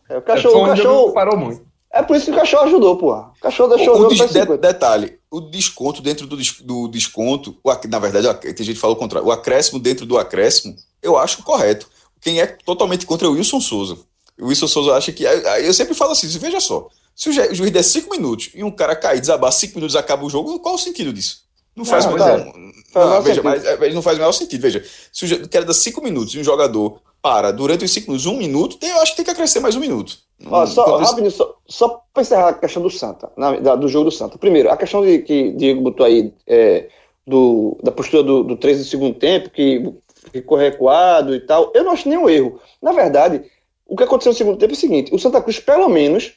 [0.07, 1.11] É, o cachorro, o cachorro.
[1.13, 1.63] parou muito.
[1.91, 3.31] É por isso que o cachorro ajudou, porra.
[3.35, 4.57] O cachorro deixou o o jogo de- 50.
[4.59, 8.97] detalhe, o desconto dentro do, do desconto, o na verdade, tem gente que fala o
[8.97, 11.89] contrário, o acréscimo dentro do acréscimo, eu acho correto.
[12.19, 13.97] Quem é totalmente contra é o Wilson Souza.
[14.39, 15.23] O Wilson Souza acha que.
[15.23, 18.63] Eu sempre falo assim: veja só, se o ju- o juiz der 5 minutos e
[18.63, 21.43] um cara cair, desabar 5 minutos acaba o jogo, qual o sentido disso?
[21.75, 22.23] Não faz Não, mais.
[22.23, 22.51] tá.
[22.57, 23.43] Não, Faz veja, sentido.
[23.43, 24.61] mas é, não faz o menor sentido.
[24.61, 28.25] Veja, se o cara dá 5 minutos e um jogador para durante os 5 minutos,
[28.25, 30.17] um minuto, tem- eu acho que tem que acrescer mais um minuto.
[30.45, 33.87] Ó, só, isso- rapidinho, só, só para encerrar a questão do Santa, na- da- do
[33.87, 34.37] jogo do Santa.
[34.37, 36.89] Primeiro, a questão de, que Diego botou aí é,
[37.25, 39.89] do, da postura do, do 13 do segundo tempo, que
[40.33, 42.59] ficou recuado e tal, eu não acho nenhum erro.
[42.81, 43.43] Na verdade,
[43.87, 46.33] o que aconteceu no segundo tempo é o seguinte: o Santa Cruz, pelo menos,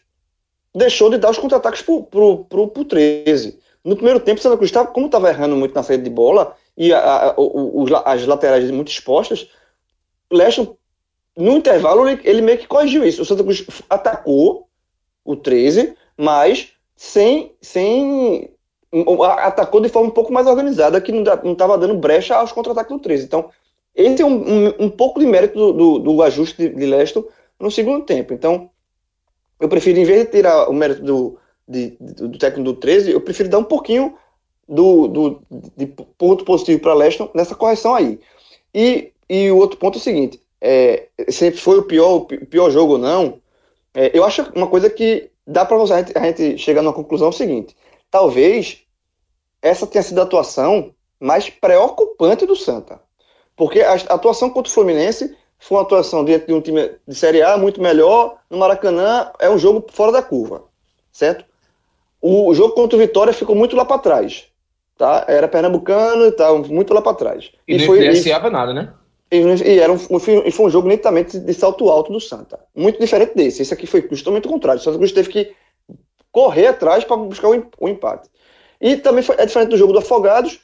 [0.75, 3.59] deixou de dar os contra-ataques pro, pro, pro, pro 13.
[3.85, 6.57] No primeiro tempo, o Santa Cruz, tava, como estava errando muito na saída de bola
[6.77, 9.49] e a- a- as laterais muito expostas,
[10.31, 10.77] o Leston
[11.37, 13.23] no intervalo, ele, ele meio que corrigiu isso.
[13.23, 14.68] O Santa Cruz atacou
[15.25, 17.53] o 13, mas sem.
[17.61, 18.51] sem
[19.42, 23.03] atacou de forma um pouco mais organizada, que não estava dando brecha aos contra-ataques do
[23.03, 23.25] 13.
[23.25, 23.51] Então,
[23.94, 27.25] esse é um, um, um pouco de mérito do, do, do ajuste de, de Leston
[27.59, 28.33] no segundo tempo.
[28.33, 28.70] Então,
[29.61, 33.11] eu prefiro, em vez de tirar o mérito do, de- do, do técnico do 13,
[33.11, 34.16] eu prefiro dar um pouquinho
[34.68, 35.42] do, do,
[35.77, 38.18] de ponto positivo para Leston nessa correção aí.
[38.74, 42.44] E, e o outro ponto é o seguinte: é, se foi o pior, o pi-
[42.46, 43.40] pior jogo ou não,
[43.94, 47.31] é, eu acho uma coisa que dá para a gente, a gente chegar numa conclusão
[47.33, 47.77] seguinte:
[48.11, 48.79] talvez
[49.62, 53.00] essa tenha sido a atuação mais preocupante do Santa.
[53.57, 57.42] Porque a atuação contra o Fluminense foi uma atuação dentro de um time de Série
[57.42, 58.38] A muito melhor.
[58.50, 60.64] No Maracanã é um jogo fora da curva,
[61.12, 61.44] certo?
[62.27, 64.47] O jogo contra o Vitória ficou muito lá para trás.
[64.97, 65.27] Tá?
[65.29, 67.51] Era pernambucano e tal, muito lá para trás.
[67.69, 68.95] E, nem foi, e- DSA nada, né?
[69.31, 72.59] e, e era um, foi, e foi um jogo nitidamente de salto alto do Santa.
[72.75, 73.61] Muito diferente desse.
[73.61, 74.81] Esse aqui foi justamente o contrário.
[74.81, 75.53] O Santa Cruz teve que
[76.33, 78.31] correr atrás para buscar o, o empate.
[78.81, 80.61] E também foi- é diferente do jogo do Afogados,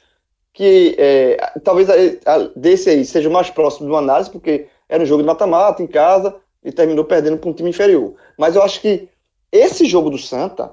[0.53, 1.93] que é, talvez a-
[2.25, 5.27] a- desse aí seja o mais próximo de uma análise, porque era um jogo de
[5.27, 8.15] mata-mata em casa e terminou perdendo para um time inferior.
[8.37, 9.07] Mas eu acho que
[9.51, 10.71] esse jogo do Santa,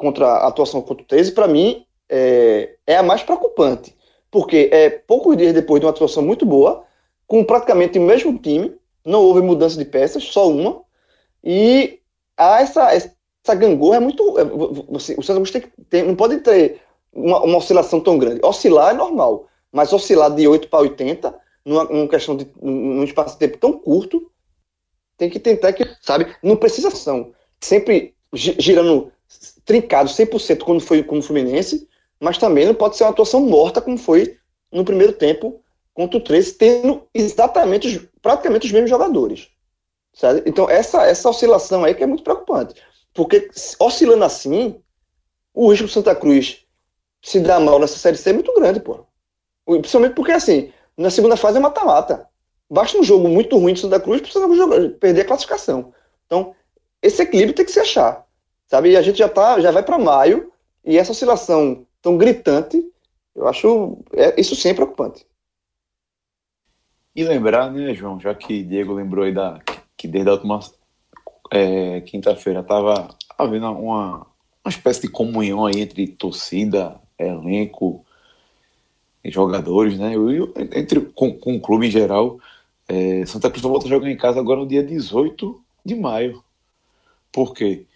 [0.00, 3.94] contra a atuação contra o 13, para mim é, é a mais preocupante.
[4.30, 6.84] Porque é poucos dias depois de uma atuação muito boa,
[7.26, 10.80] com praticamente o mesmo time, não houve mudança de peças, só uma,
[11.44, 11.98] e
[12.36, 14.38] há essa, essa gangorra é muito.
[14.38, 16.80] é, você- o Cruz tem tem- não pode ter
[17.12, 18.40] uma, uma oscilação tão grande.
[18.44, 21.34] Oscilar é normal, mas oscilar de 8 para 80,
[21.64, 24.30] numa, numa questão de num espaço de tempo tão curto,
[25.16, 29.12] tem que tentar que, sabe, não precisa são sempre gi- girando
[29.70, 33.96] trincado 100% quando foi como Fluminense, mas também não pode ser uma atuação morta como
[33.96, 34.36] foi
[34.72, 35.62] no primeiro tempo
[35.94, 39.48] contra o 13, tendo exatamente os- praticamente os mesmos jogadores.
[40.44, 42.74] Então, essa, essa oscilação aí que é muito preocupante.
[43.14, 44.80] Porque oscilando assim,
[45.54, 46.64] o risco do Santa Cruz
[47.22, 49.00] se dar mal nessa Série C é muito grande, pô.
[49.66, 52.28] O- Principalmente porque, assim, na segunda fase é mata-mata.
[52.68, 55.24] Basta um jogo muito ruim do Santa Cruz para o Santa Cruz jogar- perder a
[55.26, 55.92] classificação.
[56.26, 56.54] Então,
[57.02, 58.26] esse equilíbrio tem que se achar.
[58.70, 58.92] Sabe?
[58.92, 60.52] E a gente já, tá, já vai para maio
[60.84, 62.80] e essa oscilação tão gritante,
[63.34, 65.26] eu acho é, isso sim é preocupante.
[67.14, 69.58] E lembrar, né, João, já que Diego lembrou aí da,
[69.96, 70.60] que desde a última
[71.50, 74.18] é, quinta-feira estava havendo uma,
[74.64, 78.06] uma espécie de comunhão aí entre torcida, elenco
[79.24, 80.12] jogadores, né?
[80.14, 82.38] E, entre, com, com o clube em geral.
[82.88, 86.42] É, Santa Cruz volta a jogar em casa agora no dia 18 de maio.
[87.32, 87.86] Por quê?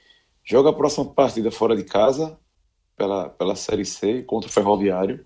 [0.44, 2.38] Joga a próxima partida fora de casa,
[2.96, 5.24] pela, pela Série C, contra o Ferroviário.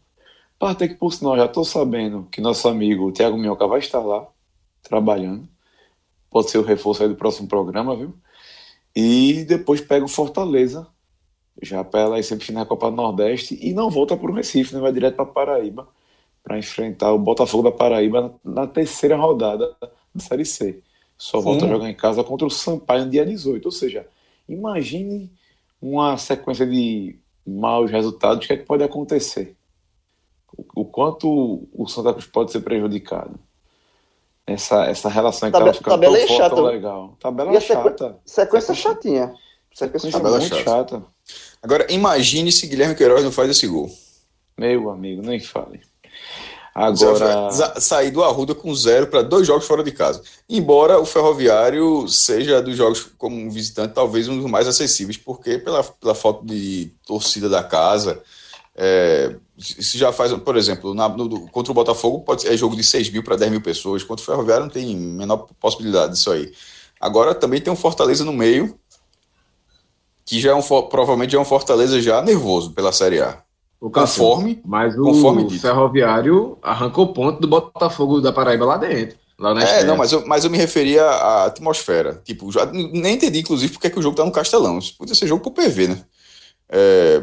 [0.59, 4.27] Parte que, por sinal, já estou sabendo que nosso amigo Thiago Minhoca vai estar lá,
[4.83, 5.49] trabalhando.
[6.31, 8.15] Pode ser o reforço aí do próximo programa, viu?
[8.95, 10.87] E depois pega o Fortaleza,
[11.61, 14.81] já pela semifinal da Copa do Nordeste, e não volta para o Recife, né?
[14.81, 15.89] vai direto para Paraíba,
[16.43, 20.83] para enfrentar o Botafogo da Paraíba na, na terceira rodada da Série C.
[21.17, 23.65] Só volta a jogar em casa contra o Sampaio no dia 18.
[23.67, 24.07] Ou seja,
[24.49, 25.31] imagine
[25.81, 29.57] uma sequência de maus resultados, o que é que pode acontecer?
[30.57, 33.39] O, o quanto o Santa Cruz pode ser prejudicado?
[34.47, 36.55] Essa, essa relação que estava ficando tabela tão é forte, chata.
[36.57, 37.17] tão legal.
[37.21, 38.19] Tabela E sequ- chata.
[38.25, 39.27] Sequência chatinha.
[39.75, 40.71] Sequência Sequência Tabela muito chata.
[40.71, 41.05] chata.
[41.63, 43.91] Agora, imagine se Guilherme Queiroz não faz esse gol.
[44.57, 45.81] Meu amigo, nem fale.
[46.79, 50.23] Agora, Sair do Arruda com zero para dois jogos fora de casa.
[50.49, 55.83] Embora o Ferroviário seja dos jogos como visitante, talvez um dos mais acessíveis, porque pela,
[55.83, 58.23] pela falta de torcida da casa.
[58.81, 62.77] É, se já faz, por exemplo, na- no- contra o Botafogo pode ser, é jogo
[62.77, 66.31] de 6 mil para 10 mil pessoas, contra o Ferroviário não tem menor possibilidade disso
[66.31, 66.53] aí.
[67.01, 68.79] Agora também tem um Fortaleza no meio,
[70.25, 73.43] que já é um, provavelmente já é um Fortaleza já nervoso pela Série A.
[73.81, 75.59] O Conforme, mas o conforme.
[75.59, 79.17] Ferroviário arrancou ponto do Botafogo da Paraíba lá dentro.
[79.39, 79.85] Lá na É, estreia.
[79.87, 82.21] não, mas eu, mas eu me referia à atmosfera.
[82.25, 84.79] Tipo, já, nem entendi, inclusive, porque é que o jogo tá no Castelão.
[84.79, 86.05] Isso podia ser jogo pro PV, né?
[86.69, 87.23] É,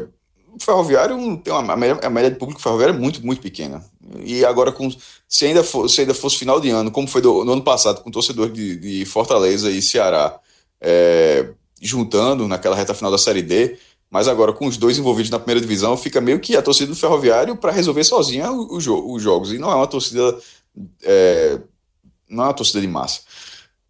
[0.50, 3.84] o Ferroviário tem uma, a, média, a média de público Ferroviário é muito, muito pequena.
[4.24, 4.88] E agora, com,
[5.28, 8.00] se, ainda for, se ainda fosse final de ano, como foi do- no ano passado,
[8.02, 10.40] com torcedor de, de Fortaleza e Ceará
[10.80, 11.50] é,
[11.82, 13.76] juntando naquela reta final da Série D,
[14.10, 16.96] mas agora com os dois envolvidos na primeira divisão, fica meio que a torcida do
[16.96, 19.52] Ferroviário para resolver sozinha o- o jo- os jogos.
[19.52, 20.36] E não é uma torcida.
[21.02, 21.58] é,
[22.28, 23.20] não é uma torcida de massa.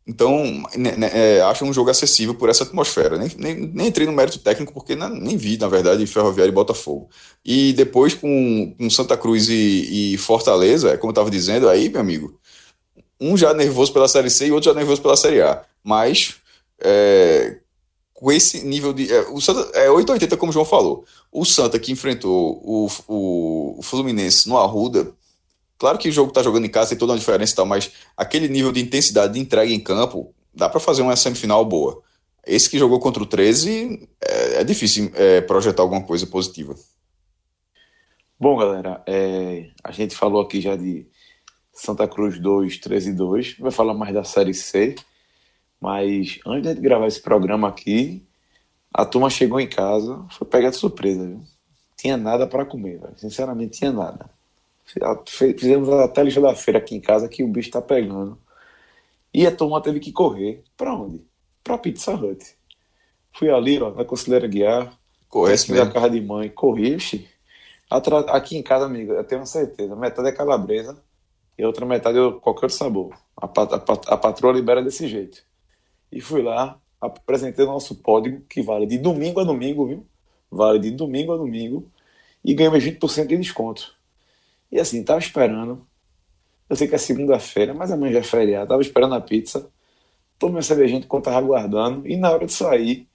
[0.07, 0.45] Então,
[0.77, 3.19] né, né, é, acho um jogo acessível por essa atmosfera.
[3.19, 6.55] Nem, nem, nem entrei no mérito técnico, porque na- nem vi, na verdade, Ferroviário e
[6.55, 7.09] Botafogo.
[7.45, 11.89] E depois com, com Santa Cruz e, e Fortaleza, é como eu estava dizendo, aí,
[11.89, 12.39] meu amigo,
[13.21, 15.63] um já nervoso pela Série C e outro já nervoso pela Série A.
[15.83, 16.37] Mas,
[16.81, 17.59] é,
[18.17, 19.13] com esse nível de.
[19.13, 21.05] É, o Santa, é 880, como o João falou.
[21.31, 25.13] O Santa que enfrentou o, o, o Fluminense no Arruda.
[25.79, 27.93] Claro que o jogo tá jogando em casa, tem toda uma diferença e tal, mas
[28.17, 32.03] aquele nível de intensidade de entrega em campo, dá para fazer uma semifinal boa.
[32.47, 36.75] Esse que jogou contra o 13, é, é difícil é, projetar alguma coisa positiva.
[38.41, 41.07] bom, galera, é, a gente falou aqui já de
[41.75, 43.59] Santa Cruz 2, 13 e 2.
[43.59, 44.95] Vai falar mais da Série C.
[45.81, 48.25] Mas antes de gravar esse programa aqui,
[48.93, 51.43] a turma chegou em casa, foi pegar de surpresa, viu?
[51.97, 53.15] Tinha nada para comer, velho.
[53.17, 54.29] Sinceramente, tinha nada.
[55.27, 58.39] Fizemos até a lista da feira aqui em casa que o bicho tá pegando.
[59.35, 60.63] E a turma teve que correr.
[60.77, 61.21] Pra onde?
[61.65, 62.45] Pra Pizza Hut.
[63.33, 64.97] Fui ali, ó, na Conselheira Guiar,
[65.29, 65.93] Correto Desci da mesmo.
[65.93, 66.97] casa de mãe, corri.
[67.91, 69.95] Atra- Aqui em casa, amigo, eu tenho certeza.
[69.97, 70.97] Metade é calabresa
[71.59, 73.15] e a outra metade é qualquer outro sabor.
[73.37, 75.43] A, pat- a pat- a patroa libera desse jeito.
[76.11, 80.07] E fui lá, apresentei o nosso código, que vale de domingo a domingo, viu?
[80.51, 81.91] Vale de domingo a domingo.
[82.45, 83.95] E ganhamos 20% de desconto.
[84.71, 85.87] E assim, tava esperando.
[86.69, 88.69] Eu sei que é segunda-feira, mas amanhã já é feriado.
[88.69, 89.69] Tava esperando a pizza.
[90.39, 92.07] Tomei uma cervejinha enquanto tava aguardando.
[92.07, 93.09] E na hora de sair,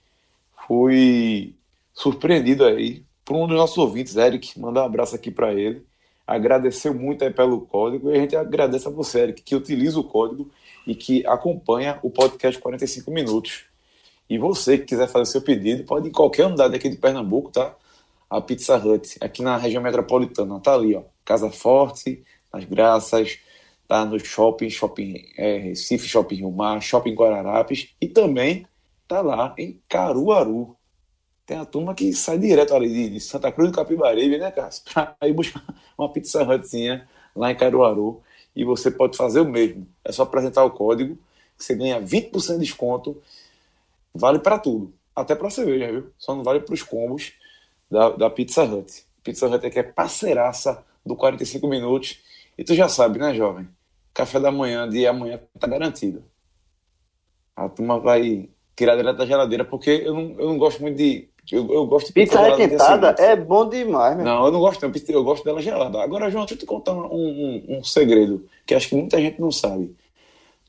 [0.66, 1.54] fui
[1.94, 5.84] surpreendido aí por um dos nossos ouvintes, Eric, mandar um abraço aqui para ele.
[6.26, 10.04] Agradeceu muito aí pelo código e a gente agradece a você, Eric, que utiliza o
[10.04, 10.50] código
[10.86, 13.64] e que acompanha o podcast 45 minutos.
[14.28, 17.50] E você que quiser fazer seu pedido, pode ir em qualquer unidade aqui de Pernambuco,
[17.50, 17.74] tá?
[18.32, 20.58] a Pizza Hut, aqui na região metropolitana.
[20.58, 21.02] Tá ali, ó.
[21.22, 23.38] Casa Forte, nas Graças,
[23.86, 28.66] tá no shopping, shopping é, Recife, shopping Rio Mar, shopping Guararapes e também
[29.06, 30.74] tá lá em Caruaru.
[31.44, 34.84] Tem a turma que sai direto ali de, Santa Cruz do Capibaribe, né, Cássio?
[34.90, 35.62] Pra ir buscar
[35.98, 38.22] uma Pizza Hutzinha lá em Caruaru.
[38.54, 39.86] E você pode fazer o mesmo.
[40.04, 41.16] É só apresentar o código,
[41.56, 43.20] que você ganha 20% de desconto.
[44.14, 44.92] Vale para tudo.
[45.14, 46.10] Até para cerveja, viu?
[46.18, 47.32] Só não vale para os combos
[47.90, 49.04] da, da Pizza Hut.
[49.22, 52.20] Pizza Hut aqui é parceiraça do 45 minutos.
[52.56, 53.68] E tu já sabe, né, jovem?
[54.14, 56.22] Café da manhã de amanhã tá garantido.
[57.56, 61.28] A turma vai tirar direto da geladeira, porque eu não, eu não gosto muito de.
[61.50, 64.24] Eu, eu gosto de Pizza dia requentada é bom demais, meu.
[64.24, 64.92] Não, eu não gosto, não.
[64.92, 66.00] Pizza- Eu gosto dela gelada.
[66.00, 69.40] Agora, João, deixa eu te contar um, um- um segredo que acho que muita gente
[69.40, 69.94] não sabe.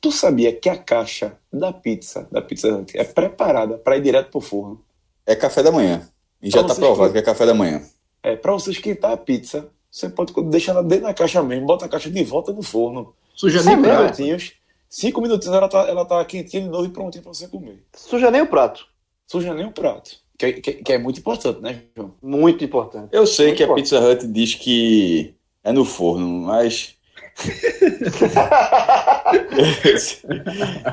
[0.01, 4.41] Tu sabia que a caixa da pizza, da Pizza é preparada para ir direto pro
[4.41, 4.81] forno?
[5.25, 6.07] É café da manhã.
[6.41, 7.81] E já Pra tá vocês provado que- que é café da manhã.
[8.21, 11.85] É, para você esquentar a pizza, você pode deixar ela dentro da caixa mesmo, bota
[11.85, 13.13] a caixa de volta no forno.
[13.33, 14.01] Suja nem prato.
[14.01, 14.53] Minutinhos,
[14.89, 17.81] cinco minutinhos ela tá, ela tá quentinha de novo e prontinha para você comer.
[17.93, 18.85] Suja nem o prato.
[19.25, 20.21] Suja nem o prato.
[20.37, 22.13] Que, é- que- que é muito importante, né, João?
[22.21, 23.09] Muito importante.
[23.11, 23.75] Eu sei Muito que a bom.
[23.75, 26.95] Pizza Hut diz que é no forno, mas.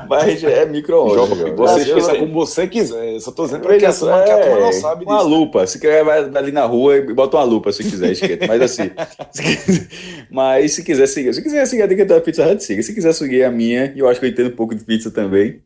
[0.09, 1.29] mas é micro-ondas.
[1.55, 2.19] Você esqueça sei.
[2.19, 3.13] como você quiser.
[3.13, 5.05] Eu só tô dizendo para que Veja a turma, que a turma não é, sabe
[5.05, 5.29] uma disso.
[5.29, 5.67] lupa.
[5.67, 8.47] Se quiser, vai ali na rua e bota uma lupa se quiser, esquenta.
[8.47, 8.91] Mas assim.
[9.31, 9.87] se quiser-
[10.29, 12.81] mas se quiser seguir, se quiser seguir a dica da Pizza Hut, siga.
[12.83, 15.11] Se quiser seguir a minha, e eu acho que eu entendo um pouco de pizza
[15.11, 15.61] também,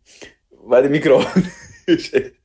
[0.66, 1.32] vai de micro-ondas.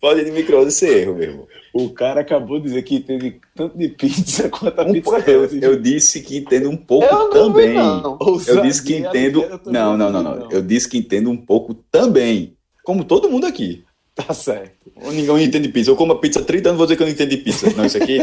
[0.00, 1.46] Pode ir de micro-ondas sem erro, meu irmão.
[1.72, 5.44] O cara acabou de dizer que entende tanto de pizza quanto a Um pizza eu,
[5.44, 7.68] eu disse que entendo um pouco Eu não também.
[7.68, 8.18] vi, não.
[8.46, 9.60] Eu disse que entendo.
[9.66, 10.50] Não, não, não, não.
[10.50, 12.56] Eu disse que entendo um pouco também.
[12.82, 13.84] Como todo mundo aqui.
[14.14, 14.90] Tá certo.
[15.12, 15.90] Ninguém entende pizza.
[15.90, 17.72] Eu como a pizza há 30 anos vou dizer que eu não entendo de pizza.
[17.76, 18.18] Não, isso aqui,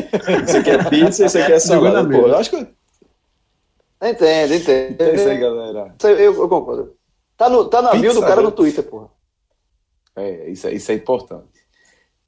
[0.46, 2.08] isso aqui é pizza, isso aqui é salada.
[2.08, 2.68] Pô, eu acho que.
[4.02, 4.94] Entende, entende.
[4.94, 5.96] Então é isso aí, galera.
[6.04, 6.94] Eu, eu concordo.
[7.36, 9.10] Tá, no, tá na bio Pizza do cara no Twitter, porra.
[10.18, 11.48] É, isso, é- isso é importante.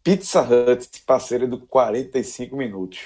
[0.04, 3.00] Pizza Hut, parceira do 45 minutos.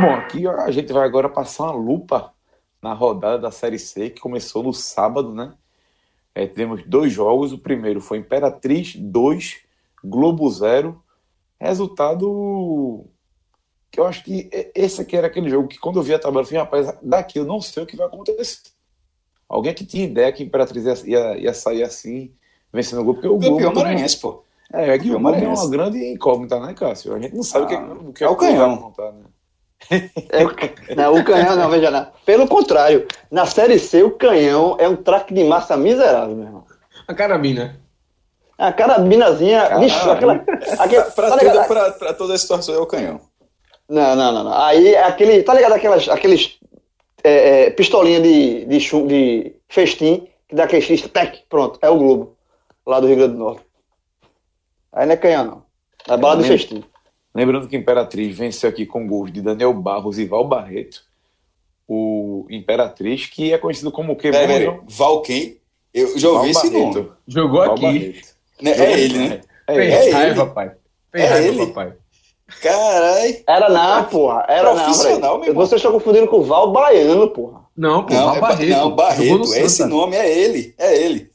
[0.00, 2.32] Bom, aqui a gente vai agora passar uma lupa
[2.80, 5.52] na rodada da Série C, que começou no sábado, né?
[6.34, 7.52] É, tivemos dois jogos.
[7.52, 9.60] O primeiro foi Imperatriz 2,
[10.02, 11.00] Globo 0.
[11.60, 13.04] Resultado
[13.90, 16.40] que eu acho que esse aqui era aquele jogo que quando eu vi a tabela,
[16.40, 18.62] eu falei, rapaz, daqui eu não sei o que vai acontecer.
[19.52, 22.32] Alguém que tinha ideia que a Imperatriz ia, ia, ia sair assim,
[22.72, 23.34] vencendo o gol, porque o.
[23.38, 24.42] Campeão todo mundo- maranhense, pô.
[24.72, 27.14] É, é que o Campeão Globo é uma grande incógnita, né, Cássio?
[27.14, 28.76] A gente não sabe o que, Ah, o que é o que vai canhão.
[28.78, 30.10] contar, né?
[30.30, 32.06] É, não, o canhão não, veja não.
[32.24, 36.64] Pelo contrário, na Série C, o canhão é um traque de massa miserável, meu irmão.
[37.06, 37.78] A carabina.
[38.56, 39.60] A carabinazinha.
[39.62, 39.80] Caralho.
[39.80, 40.44] Bicho, aquela.
[40.78, 43.20] aquela Pra, tá tudo, pra, pra toda a situação é o canhão.
[43.88, 44.54] Não, não, não, não.
[44.62, 45.42] Aí é aquele.
[45.42, 46.58] Tá ligado aquelas, aqueles.
[47.24, 51.88] É, é, pistolinha de, de, chum- de festim, que dá aquele X, tec, pronto, é
[51.88, 52.36] o Globo,
[52.86, 53.62] lá do Rio Grande do Norte.
[54.92, 55.62] Aí não é canhão, não.
[56.14, 56.58] É bala de Caramba.
[56.58, 56.84] festim.
[57.34, 61.02] Lembrando que a Imperatriz venceu aqui com gols de Daniel Barros e Val Barreto.
[61.88, 64.30] O Imperatriz, que é conhecido como o quê?
[64.30, 64.64] Peraí.
[64.64, 64.84] João?
[64.86, 65.58] Val quem?
[65.94, 67.10] Eu já ouvi esse nome.
[67.26, 67.82] Jogou Val aqui.
[67.82, 68.34] Barreto.
[68.60, 68.70] Né?
[68.72, 69.40] É ele, né?
[69.66, 69.92] É ele.
[69.92, 70.50] É raiva, ele.
[70.52, 70.72] pai.
[71.14, 71.66] É ele.
[71.66, 71.92] papai.
[72.60, 73.42] Carai.
[73.48, 74.44] Era não, porra.
[74.48, 75.54] Era não, Profissional, irmão.
[75.54, 77.60] Vocês estão confundindo com o Val Baiano, porra.
[77.76, 78.70] Não, pô, Não, Val é Ba- Barreto.
[78.78, 79.38] não, Barreto.
[79.38, 79.88] no Esse Santa.
[79.90, 80.74] nome é ele.
[80.78, 81.30] É ele.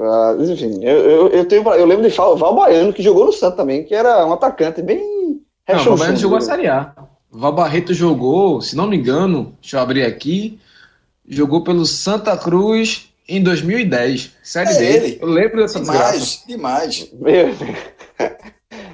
[0.00, 3.32] Ah, enfim, eu, eu, eu, tenho, eu lembro de Val, Val Baiano, que jogou no
[3.32, 5.40] Santos também, que era um atacante bem.
[5.68, 6.40] Não, o Val Barreto jogou a?
[6.40, 6.92] Série A.
[7.30, 10.58] Val Barreto jogou, se não me engano, deixa eu abrir aqui,
[11.28, 14.32] jogou pelo Santa Cruz em 2010.
[14.42, 14.84] Série É D.
[14.84, 15.18] ele.
[15.22, 16.12] Eu lembro dessa desgraça.
[16.12, 17.12] Demais, demais.
[17.12, 17.78] Meu Deus.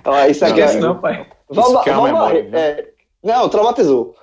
[0.05, 0.81] Ó, isso Não aqui esquece é.
[0.81, 1.27] não, pai.
[1.53, 2.55] Val, é Val memória, Barreto.
[2.55, 4.17] é, não, traumatizou.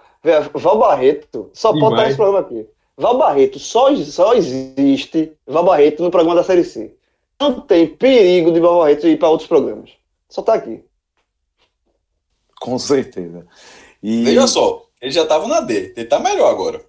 [0.53, 2.67] Val Barreto, só pode estar esse programa aqui.
[2.97, 6.93] Val Barreto só, só existe Val Barreto no programa da Série C.
[7.39, 9.91] Não tem perigo de Val Barreto ir para outros programas.
[10.27, 10.83] Só tá aqui.
[12.59, 13.47] Com certeza.
[14.03, 15.93] E Veja só, ele já tava na D.
[15.95, 16.85] Ele tá melhor agora.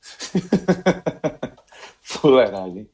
[2.00, 2.88] Fuleiragem.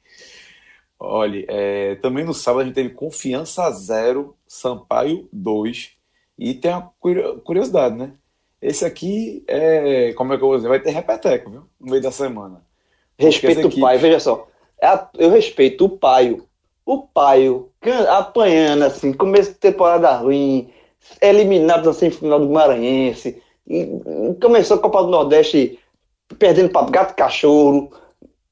[0.98, 5.92] Olha, é, também no sábado a gente teve Confiança 0, Sampaio 2.
[6.38, 8.12] E tem uma curio- curiosidade, né?
[8.60, 10.12] Esse aqui é.
[10.14, 10.68] Como é que eu vou dizer?
[10.68, 11.64] Vai ter repeteco, viu?
[11.80, 12.62] No meio da semana.
[13.18, 14.48] Respeito o pai, veja só.
[14.80, 16.46] É Eu respeito o paio.
[16.84, 17.70] O paio
[18.08, 20.68] apanhando assim, começo de temporada ruim,
[21.20, 23.40] eliminado na semifinal do Maranhense,
[24.40, 25.78] começou a Copa do Nordeste
[26.38, 27.92] perdendo para gato e cachorro,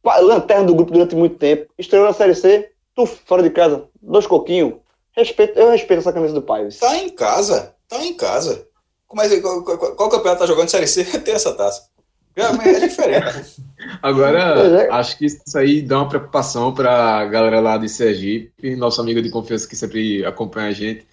[0.04, 4.26] lanterna do grupo durante muito tempo, estreou na Série C, tu fora de casa, dois
[4.26, 4.74] coquinhos,
[5.16, 6.78] Respeito, eu respeito essa camisa do Paios.
[6.78, 8.66] Tá em casa, tá em casa.
[9.12, 11.88] Mas qual, qual, qual campeonato tá jogando Série C tem essa taça?
[12.36, 13.62] É, mas é diferente.
[14.02, 14.90] Agora, é.
[14.90, 19.30] acho que isso aí dá uma preocupação pra galera lá de Sergipe, nosso amigo de
[19.30, 21.06] confiança que sempre acompanha a gente,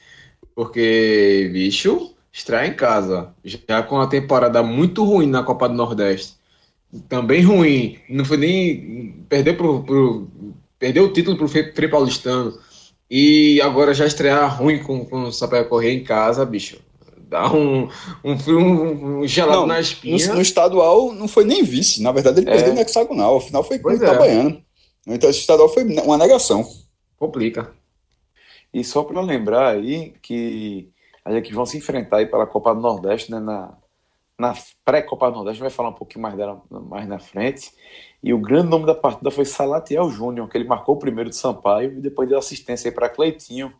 [0.53, 6.35] porque, bicho, estreia em casa, já com a temporada muito ruim na Copa do Nordeste,
[7.09, 10.27] também ruim, não foi nem perder pro, pro
[10.77, 12.57] perdeu o título pro Frei Paulistano
[13.09, 16.79] e agora já estrear ruim com, com o Corrêa em casa, bicho,
[17.17, 17.89] dá um,
[18.23, 20.33] um um, um gelado Não, na no, espinha.
[20.33, 22.01] no estadual não foi nem vice.
[22.01, 22.53] Na verdade, ele É.
[22.53, 23.37] perdeu no hexagonal.
[23.37, 24.05] Afinal, foi com o Pois é.
[24.05, 24.61] Itabaiano.
[25.05, 26.65] Então, esse estadual foi uma negação.
[27.17, 27.71] Complica.
[28.73, 30.89] E só para lembrar aí que
[31.23, 33.73] as equipes vão se enfrentar aí pela Copa do Nordeste, né, na,
[34.37, 34.53] na
[34.85, 37.71] pré-Copa do Nordeste, vai falar um pouquinho mais dela mais na frente.
[38.27, 41.37] E o grande nome da partida foi Salatiel Júnior, que ele marcou o primeiro de
[41.37, 43.71] Sampaio e depois deu assistência aí para Cleitinho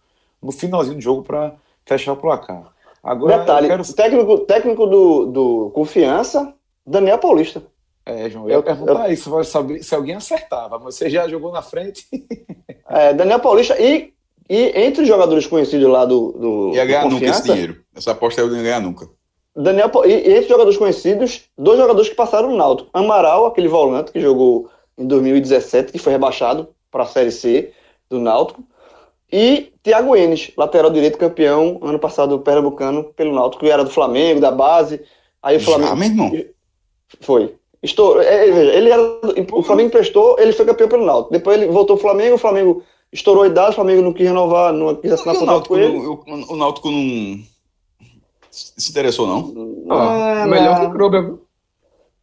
[0.41, 1.53] no finalzinho do jogo para
[1.85, 2.71] fechar o placar.
[3.03, 3.93] Agora Detalhe, eu quero.
[3.93, 6.53] técnico, técnico do, do Confiança,
[6.85, 7.61] Daniel Paulista.
[8.05, 11.27] É, João, eu ia Eu- perguntar isso, vai saber se alguém acertava, mas você já
[11.27, 12.07] jogou na frente.
[12.89, 14.13] É, Daniel Paulista e,
[14.49, 17.81] e entre os jogadores conhecidos lá do, do, Ia ganhar do nunca esse dinheiro.
[17.93, 19.09] Essa aposta eu não ia ganhar nunca.
[19.57, 22.89] Daniel, e, e entre os jogadores conhecidos, dois jogadores que passaram no Náutico.
[22.93, 27.71] Amaral, aquele volante que jogou em 2017, que foi rebaixado para a Série C
[28.09, 28.63] do Náutico.
[29.31, 34.39] E Thiago Enes, lateral direito campeão ano passado pernambucano pelo Náutico, que era do Flamengo,
[34.39, 35.01] da base.
[35.41, 36.31] Aí o Flamengo Já, meu irmão.
[37.21, 37.55] Foi.
[37.83, 38.21] Estourou.
[38.21, 39.01] É, é, veja, ele era,
[39.51, 41.31] o Flamengo emprestou, ele foi campeão pelo Náutico.
[41.33, 44.71] Depois ele voltou ao Flamengo, o Flamengo estourou a idade, o Flamengo não quis renovar,
[44.73, 45.93] não quis assinar o contrato com ele.
[45.97, 47.39] não- o, o Náutico não
[48.77, 49.85] se interessou, não?
[49.91, 50.87] Ah, É, melhor não.
[50.91, 51.23] que Krober.
[51.23, 51.47] viu?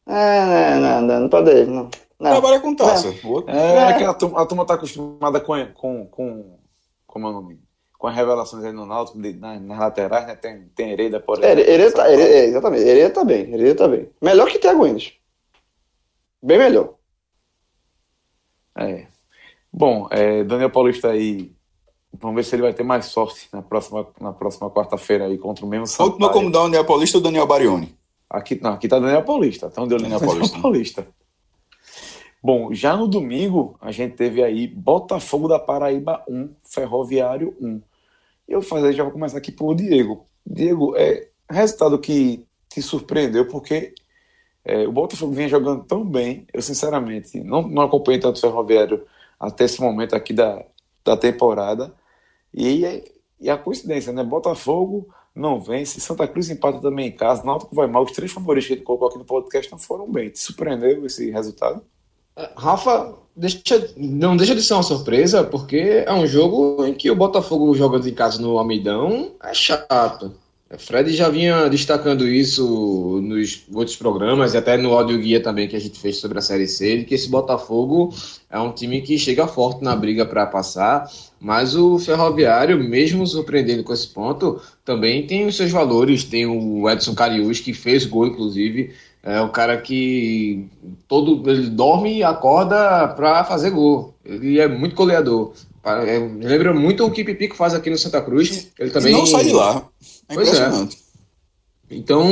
[0.07, 1.89] É, não, não, não pode ir, não.
[2.20, 2.30] Não.
[2.30, 3.12] Trabalha com taça.
[3.24, 6.59] O outro- É, que a turma, a turma tá acostumada com, com, com,
[7.07, 7.61] como é o nome?
[7.99, 10.35] Com as revelações aí no Náutico, de- nas, nas laterais, né?
[10.37, 11.70] Tem, tem Hereda, por É, exemplo.
[11.72, 14.11] Hereda tá, Hereda- é, exatamente, Hereda tá bem, Hereda tá bem.
[14.22, 15.12] Melhor que Thiago Enes.
[16.43, 16.95] Bem melhor.
[18.76, 19.07] É.
[19.72, 21.54] Bom, é, Daniel Paulista aí,
[22.21, 25.65] vamos ver se ele vai ter mais sorte na próxima, na próxima quarta-feira aí contra
[25.65, 26.33] o mesmo Sampaio.
[26.33, 27.95] como Daniel Paulista ou Daniel Barioni?
[28.29, 29.69] Aqui, não, aqui tá Daniel Paulista.
[29.71, 30.61] Então deu Daniel Daniel Paulista.
[30.61, 31.09] Paulista.
[32.43, 37.81] Bom, já no domingo a gente teve aí Botafogo da Paraíba 1, Ferroviário 1.
[38.47, 40.27] Eu fazer, já vou começar aqui por Diego.
[40.45, 43.95] Diego, é resultado que te surpreendeu porque
[44.65, 46.47] é, o Botafogo vinha jogando tão bem.
[46.53, 49.07] Eu sinceramente não, não acompanhei tanto o Ferroviário
[49.39, 50.65] até esse momento aqui da,
[51.05, 51.95] da temporada.
[52.55, 53.05] E,
[53.41, 54.23] e a coincidência, né?
[54.23, 58.05] Botafogo não vence, Santa Cruz empata também em casa, Náutico vai mal.
[58.05, 60.31] Os três favoritos que ele colocou aqui no podcast não foram bem.
[60.31, 61.83] Te surpreendeu esse resultado?
[62.57, 63.61] Rafa, deixa,
[63.97, 68.09] não deixa de ser uma surpresa, porque é um jogo em que o Botafogo jogando
[68.09, 70.35] em casa no Almeidão é chato.
[70.79, 75.77] Fred já vinha destacando isso nos outros programas e até no áudio guia também que
[75.77, 78.14] a gente fez sobre a Série C, de que esse Botafogo
[78.51, 81.11] é um time que chega forte na briga para passar,
[81.41, 86.25] mas o Ferroviário, mesmo surpreendendo com esse ponto, também tem os seus valores.
[86.25, 90.66] Tem o Edson Cariús, que fez gol, inclusive, é o cara que
[91.09, 94.14] todo ele dorme e acorda para fazer gol.
[94.25, 95.53] Ele é muito goleador.
[95.85, 98.70] É, lembra muito o que Pipico faz aqui no Santa Cruz.
[98.79, 99.87] Ele também E não sai de lá.
[100.29, 100.51] É Pois é.
[100.53, 100.99] impressionante.
[101.91, 102.27] Então,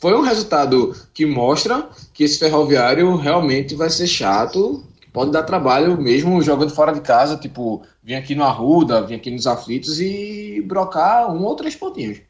[0.00, 6.00] foi um resultado que mostra que esse ferroviário realmente vai ser chato, pode dar trabalho
[6.00, 10.62] mesmo jogando fora de casa, tipo, vir aqui no Arruda, vir aqui nos Aflitos e
[10.66, 12.20] brocar um ou três pontinhos.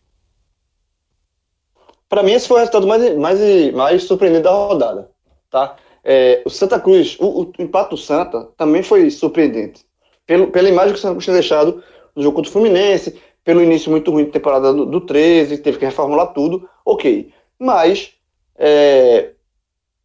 [2.09, 5.11] Para mim, esse foi o resultado mais, mais, mais surpreendente da rodada.
[5.51, 5.77] Tá?
[6.05, 9.85] É, o Santa Cruz, o, o empate do Santa também foi surpreendente.
[10.27, 11.83] Pelo, pela imagem que o Santa Cruz tinha deixado
[12.15, 15.79] no jogo contra o Fluminense, pelo início muito ruim da temporada do, do 13, teve
[15.79, 17.31] que reformular tudo, ok.
[17.59, 18.13] Mas,
[18.59, 19.31] é,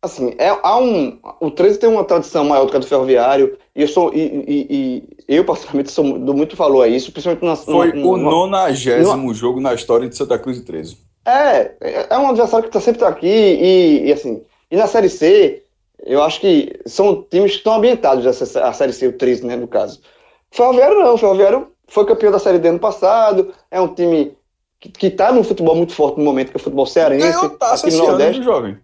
[0.02, 3.58] assim, é, há um, o 13 tem uma tradição maior do que a do Ferroviário,
[3.76, 7.44] e eu, sou, e, e- e eu particularmente, sou, dou muito valor a isso, principalmente
[7.46, 10.98] na, Foi numa- o nonagésimo jogo na história de Santa Cruz e 13.
[11.26, 15.10] é, é é um adversário que tá sempre aqui e, e, assim, e na Série
[15.10, 15.64] C,
[16.06, 18.26] eu acho que são times que estão ambientados
[18.56, 20.00] a Série C, o 13, né, no caso.
[20.52, 24.38] O Ferroviário não, o Ferroviário foi campeão da Série D ano passado, é um time
[24.80, 27.50] que, que tá num futebol muito forte no momento, que é o futebol cearense, Ganhou
[27.50, 28.78] taça aqui no esse ano, jovem.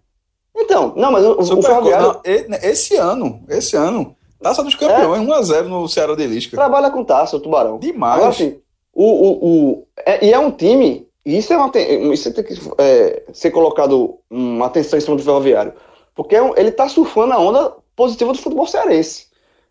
[0.58, 4.16] Então, não, mas o, o Ferroviário Não, e- esse ano, esse ano.
[4.42, 6.56] Taça dos campeões, 1x0 no Ceará de Lisca.
[6.56, 7.80] trabalha com taça, o Tubarão.
[7.80, 8.16] Demais.
[8.16, 8.60] Agora, assim,
[8.94, 11.72] o, o, o, é- e é um time, e isso, é uma,
[12.14, 15.74] isso tem que é, ser colocado uma atenção em cima do Ferroviário,
[16.14, 19.28] porque é um- ele está surfando a onda positiva do futebol cearense.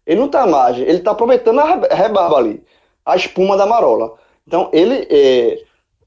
[0.06, 2.62] Ele não está à margem, ele está aproveitando a rebarba ali.
[3.04, 4.14] A espuma da marola.
[4.46, 5.62] Então, ele, é,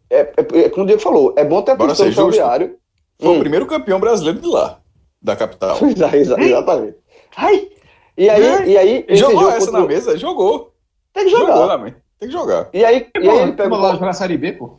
[0.09, 2.77] é, é, é como o Diego falou, é bom ter atenção no ferroviário.
[3.19, 3.37] Foi Hum.
[3.37, 4.79] o primeiro campeão brasileiro de lá,
[5.21, 5.77] da capital.
[5.85, 6.97] Exa- exa- Exatamente.
[7.35, 7.69] Ai!
[8.17, 8.67] E aí, É.
[8.67, 10.73] e aí esse jogou jogo essa contra- na mesa, jogou.
[11.13, 11.67] Tem que Jogou, jogar.
[11.67, 11.95] né, mãe?
[12.19, 12.69] Tem que jogar.
[12.73, 14.77] E aí, e aí ele o lá pela Série B, pô.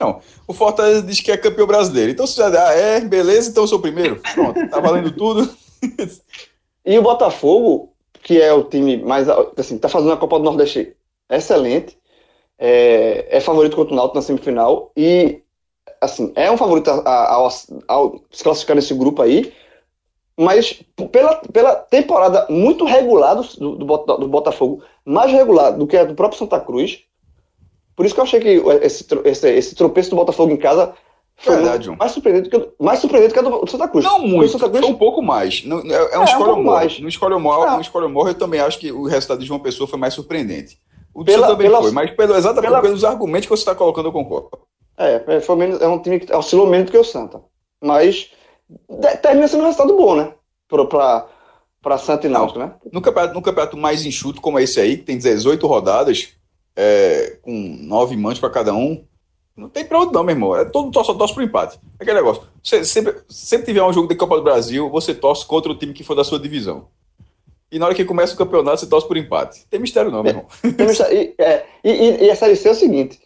[0.00, 2.10] Não, o Fortaleza diz que é campeão brasileiro.
[2.12, 4.20] Então, se já ah, é, beleza, então eu sou o primeiro.
[4.34, 5.48] Pronto, tá valendo tudo.
[6.84, 9.28] E o Botafogo, que é o time mais.
[9.28, 10.96] Assim, tá fazendo a Copa do Nordeste
[11.36, 11.98] excelente.
[12.58, 14.92] É, é favorito contra o Náutico na semifinal.
[14.96, 15.42] E,
[16.00, 17.48] assim, é um favorito ao,
[17.88, 19.52] ao se classificar nesse grupo aí.
[20.38, 23.42] Mas pela, pela temporada muito regular do,
[23.76, 27.00] do, do Botafogo, mais regular do que a do próprio Santa Cruz.
[27.96, 28.48] Por isso que eu achei que
[28.82, 30.94] esse, esse, esse tropeço do Botafogo em casa
[31.36, 34.04] foi Verdade, mais surpreendente que, mais surpreendente que a do, Santa Cruz.
[34.04, 35.64] Não muito, Santa Cruz foi um pouco mais.
[35.64, 36.62] Não, é, é É, um um escolha morre.
[36.62, 37.00] mais.
[37.00, 39.98] No escolha morre, no morre, eu também acho que o resultado de João Pessoa foi
[39.98, 40.78] mais surpreendente.
[41.20, 44.06] O Pela- também pela- foi, mas pelo, exatamente pela- pelos argumentos que você está colocando,
[44.08, 44.50] eu concordo.
[44.96, 47.40] É, é, foi menos, é um time que oscilou menos do que o Santa.
[47.82, 48.30] Mas
[48.88, 50.32] de- termina sendo um resultado bom, né?
[50.88, 51.26] Pra,
[51.82, 52.72] pra Santa e Náutico, né?
[52.92, 56.34] No campeonato, no campeonato mais enxuto como esse aí, que tem 18 rodadas,
[56.76, 57.50] é, com
[57.80, 59.04] nove manches para cada um,
[59.56, 60.54] não tem pra onde não, meu irmão.
[60.56, 61.78] É todo torce, torce pro empate.
[61.98, 62.44] É aquele negócio.
[62.62, 65.92] Você sempre, sempre tiver um jogo de Copa do Brasil, você torce contra o time
[65.92, 66.86] que for da sua divisão.
[67.70, 69.66] E na hora que começa o campeonato, você torce por empate.
[69.68, 70.46] Tem mistério não, meu irmão.
[70.76, 73.18] Temos- E, é, e, e- e a Série C é o seguinte: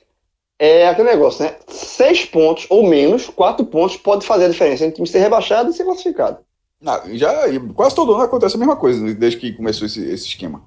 [0.59, 1.57] é aquele negócio, né?
[1.69, 5.71] Seis pontos ou menos, quatro pontos pode fazer a diferença entre o time ser rebaixado
[5.71, 6.39] e ser classificado.
[6.81, 7.33] Não, já,
[7.75, 10.65] quase todo ano acontece a mesma coisa, desde que começou esse, esse esquema.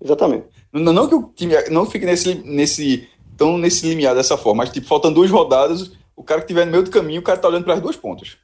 [0.00, 0.46] Exatamente.
[0.72, 4.70] Não, não que o time não fique nesse, nesse, tão nesse limiar dessa forma, mas
[4.72, 7.48] tipo, faltam duas rodadas, o cara que estiver no meio do caminho, o cara tá
[7.48, 8.36] olhando para as duas pontas.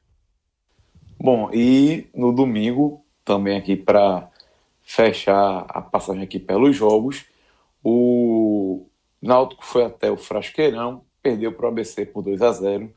[1.20, 4.28] Bom, e no domingo, também aqui para
[4.84, 7.24] fechar a passagem aqui pelos jogos,
[7.82, 8.86] o
[9.20, 12.92] Náutico foi até o Frasqueirão, perdeu para o ABC por 2 a 0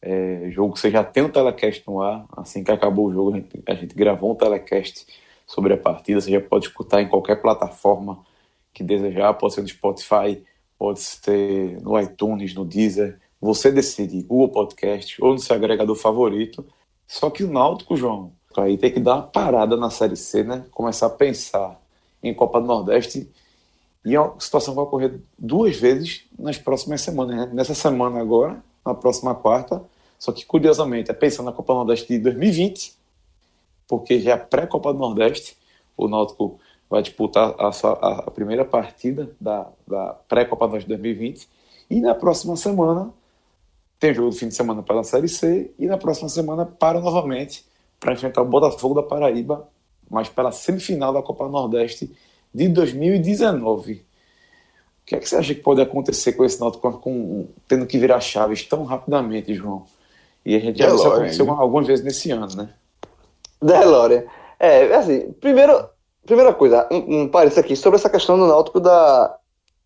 [0.00, 3.32] é, jogo que você já tem um telecast no ar, assim que acabou o jogo,
[3.32, 5.06] a gente, a gente gravou um telecast
[5.46, 8.24] sobre a partida, você já pode escutar em qualquer plataforma
[8.72, 10.42] que desejar, pode ser no Spotify,
[10.78, 16.66] pode ser no iTunes, no Deezer, você decide, Google Podcast ou no seu agregador favorito.
[17.06, 20.64] Só que o Náutico, João, aí tem que dar uma parada na Série C, né?
[20.70, 21.80] Começar a pensar
[22.22, 23.30] em Copa do Nordeste
[24.04, 27.50] e é uma situação vai ocorrer duas vezes nas próximas semanas, né?
[27.52, 29.82] Nessa semana agora, na próxima quarta,
[30.18, 32.94] só que curiosamente é pensando na Copa do Nordeste de 2020,
[33.86, 35.56] porque já é pré-Copa do Nordeste,
[35.96, 41.48] o Náutico vai disputar a, sua, a primeira partida da, da pré-Copa do Nordeste 2020
[41.90, 43.12] e na próxima semana
[43.98, 47.67] tem jogo do fim de semana pela Série C e na próxima semana para novamente
[48.00, 49.68] para enfrentar o Botafogo da Paraíba,
[50.10, 52.10] mas pela semifinal da Copa Nordeste
[52.54, 53.92] de 2019.
[55.02, 57.86] O que é que você acha que pode acontecer com esse Náutico com, com- tendo
[57.86, 59.84] que virar chaves tão rapidamente, João?
[60.44, 62.68] E a gente já viu isso aconteceu algumas vezes nesse ano, né?
[63.60, 64.26] Delória.
[64.58, 65.88] É, assim, primeiro,
[66.24, 69.36] primeira coisa, um, um parênteses aqui sobre essa questão do Náutico da,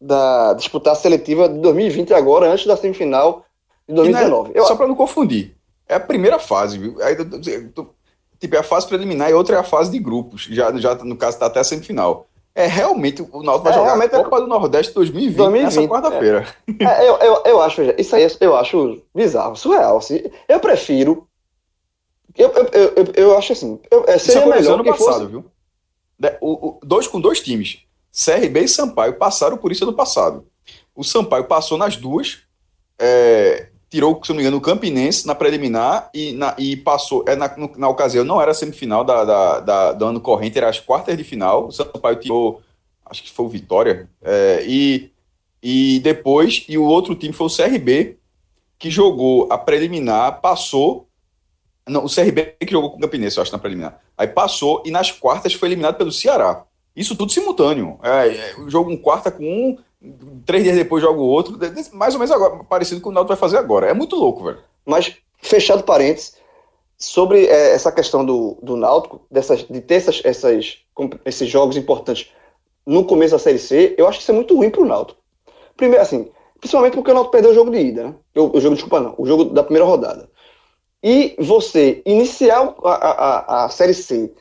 [0.00, 3.44] da disputar a seletiva de 2020 agora, antes da semifinal
[3.88, 4.52] de E não é- 2019.
[4.54, 5.56] Eu, só para não confundir,
[5.88, 7.00] é a primeira fase, viu?
[7.02, 7.40] Aí, tu-
[7.74, 7.90] tu-
[8.42, 11.16] tipo, é a fase preliminar e outra é a fase de grupos, já, já no
[11.16, 12.26] caso está até a semifinal.
[12.54, 15.88] É realmente, o Náutico vai É, jogar a é- Copa do Nordeste 2020, 2020, nessa
[15.88, 16.46] quarta-feira.
[16.80, 19.96] é, eu, eu, eu acho, isso aí eu acho bizarro, surreal.
[19.96, 21.26] Assim, eu prefiro.
[22.36, 22.64] Eu, eu,
[22.96, 25.26] eu, eu, acho assim, eu, é, seria melhor ano que passado, fosse.
[25.26, 25.44] viu?
[26.40, 27.78] O- o- dois com dois times.
[28.12, 30.46] CRB e Sampaio passaram por isso ano passado.
[30.94, 32.40] O Sampaio passou nas duas,
[32.98, 37.24] é, tirou, se não me engano, o Campinense na preliminar e, na- e passou.
[37.28, 40.80] É, na, na ocasião não era semifinal da, da, da- do ano corrente, era as
[40.80, 41.66] quartas de final.
[41.68, 42.60] O Sampaio tirou,
[43.06, 44.08] acho que foi o Vitória.
[44.22, 45.10] é, e,
[45.62, 48.16] e depois, e o outro time foi o CRB,
[48.78, 51.06] que jogou a preliminar, passou.
[51.88, 54.00] Não, o CRB que jogou com o Campinense, eu acho, na preliminar.
[54.16, 56.64] Aí passou e nas quartas foi eliminado pelo Ceará.
[56.96, 57.98] Isso tudo simultâneo.
[58.02, 59.78] É, é, jogo um quarta com um,
[60.44, 61.58] três dias depois joga o outro.
[61.92, 63.86] Mais ou menos agora, parecido com o Náutico vai fazer agora.
[63.86, 64.58] É muito louco, velho.
[64.84, 66.36] Mas, fechado parênteses,
[66.98, 70.78] sobre é, essa questão do, do Náutico, dessas, de ter essas, essas,
[71.24, 72.30] esses jogos importantes
[72.86, 75.20] no começo da Série C, eu acho que isso é muito ruim pro Náutico.
[75.76, 76.28] Primeiro, assim,
[76.60, 78.14] principalmente porque o Náutico perdeu o jogo de ida, né?
[78.36, 80.28] O, o jogo, desculpa, não, o jogo da primeira rodada.
[81.02, 84.32] E você iniciar a, a, a- a Série C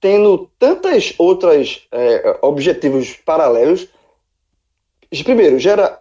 [0.00, 3.88] tendo tantas outras é, objetivos paralelos,
[5.22, 6.00] primeiro, gera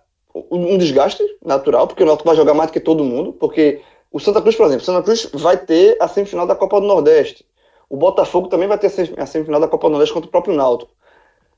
[0.49, 4.19] um desgaste natural, porque o Náutico vai jogar mais do que todo mundo, porque o
[4.19, 7.45] Santa Cruz, por exemplo, o Santa Cruz vai ter a semifinal da Copa do Nordeste.
[7.89, 10.31] O Botafogo também vai ter a sem- a semifinal da Copa do Nordeste contra o
[10.31, 10.91] próprio Náutico.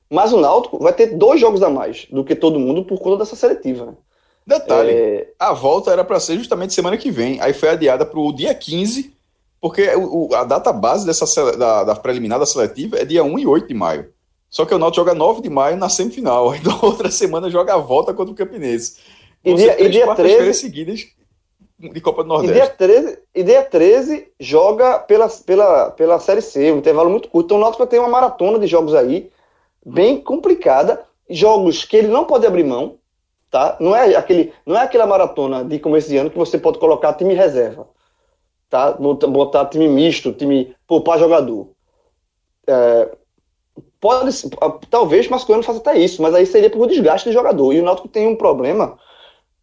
[0.09, 3.17] Mas o Náutico vai ter dois jogos a mais do que todo mundo por conta
[3.19, 3.85] dessa seletiva.
[3.85, 3.93] Né?
[4.45, 8.19] Detalhe, É, a volta era para ser justamente semana que vem, aí foi adiada para
[8.19, 9.15] o dia 15,
[9.59, 11.25] porque o, a data base dessa,
[11.57, 14.13] da, da preliminar da seletiva é dia 1 e 8 de maio.
[14.55, 17.73] Só que o Náutico joga 9 de maio na semifinal, aí na outra semana joga
[17.73, 19.01] a volta contra o Campinense.
[19.43, 21.07] E dia- e dia quartas-feiras 13 seguidas
[21.77, 22.77] de Copa do E dia, Nordeste.
[22.77, 27.47] 13, e dia 13 joga pela, pela, pela Série C, um intervalo muito curto.
[27.47, 29.29] Então o Náutico vai ter uma maratona de jogos aí,
[29.85, 31.03] bem complicada.
[31.29, 32.95] Jogos que ele não pode abrir mão,
[33.51, 33.75] tá?
[33.81, 37.11] Não é, aquele, não é aquela maratona de começo de ano que você pode colocar
[37.13, 37.89] time reserva,
[38.69, 38.93] tá?
[38.93, 41.67] Botar, botar time misto, time poupar jogador.
[42.65, 43.09] É,
[43.99, 44.31] pode,
[44.89, 47.73] talvez Mascoano faça até isso, mas aí seria por desgaste de jogador.
[47.73, 48.97] E o Náutico tem um problema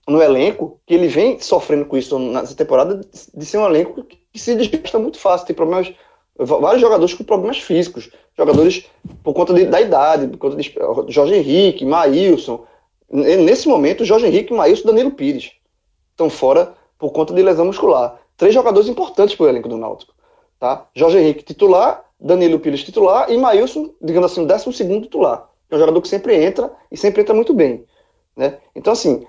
[0.08, 3.00] no elenco, que ele vem sofrendo com isso nessa temporada,
[3.34, 5.46] de ser um elenco que se desgasta muito fácil.
[5.46, 5.92] Tem problemas,
[6.36, 8.86] vários jogadores com problemas físicos, jogadores
[9.22, 12.64] por conta de- da idade, por conta de Jorge Henrique, Maílson.
[13.08, 15.52] Nesse momento, Jorge Henrique, Maílson e Danilo Pires
[16.10, 18.18] estão fora por conta de lesão muscular.
[18.36, 20.14] Três jogadores importantes para o elenco do Náutico.
[20.58, 20.86] Tá?
[20.94, 25.48] Jorge Henrique titular, Danilo Pires titular e Maílson, digamos assim, o décimo segundo titular.
[25.68, 27.84] É um jogador que sempre entra e sempre entra muito bem.
[28.36, 28.58] Né?
[28.74, 29.26] Então, assim,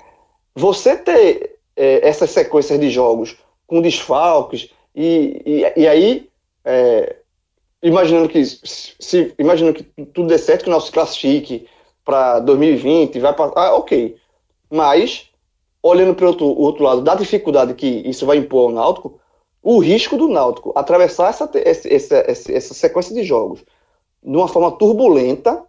[0.56, 6.30] você ter é, essas sequências de jogos com desfalques e, e, e aí
[6.64, 7.16] é,
[7.82, 11.68] imaginando que se imaginando que tudo dê certo que o nosso classifique
[12.06, 14.16] para 2020 vai para ah, ok
[14.70, 15.30] mas
[15.82, 19.20] olhando para outro outro lado da dificuldade que isso vai impor ao Náutico
[19.64, 23.64] o risco do Náutico atravessar essa essa, essa, essa sequência de jogos
[24.22, 25.64] de uma forma turbulenta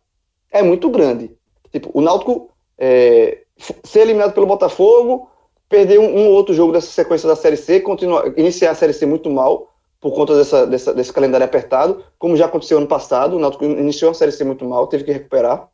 [0.50, 1.30] é muito grande
[1.70, 3.44] tipo o Náutico é,
[3.84, 5.30] ser eliminado pelo Botafogo,
[5.68, 8.92] perder um, um ou outro jogo dessa sequência da Série C, continuar, iniciar a Série
[8.92, 9.70] C muito mal,
[10.00, 14.10] por conta dessa, dessa, desse calendário apertado, como já aconteceu ano passado, o Náutico iniciou
[14.10, 15.68] a Série C muito mal, teve que recuperar.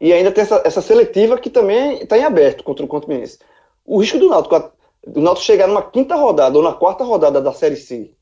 [0.00, 3.38] E ainda tem essa, essa seletiva que também está em aberto contra o Campinense.
[3.84, 4.72] O risco do Náutico,
[5.06, 8.12] do Náutico chegar numa quinta rodada ou na quarta rodada da Série C,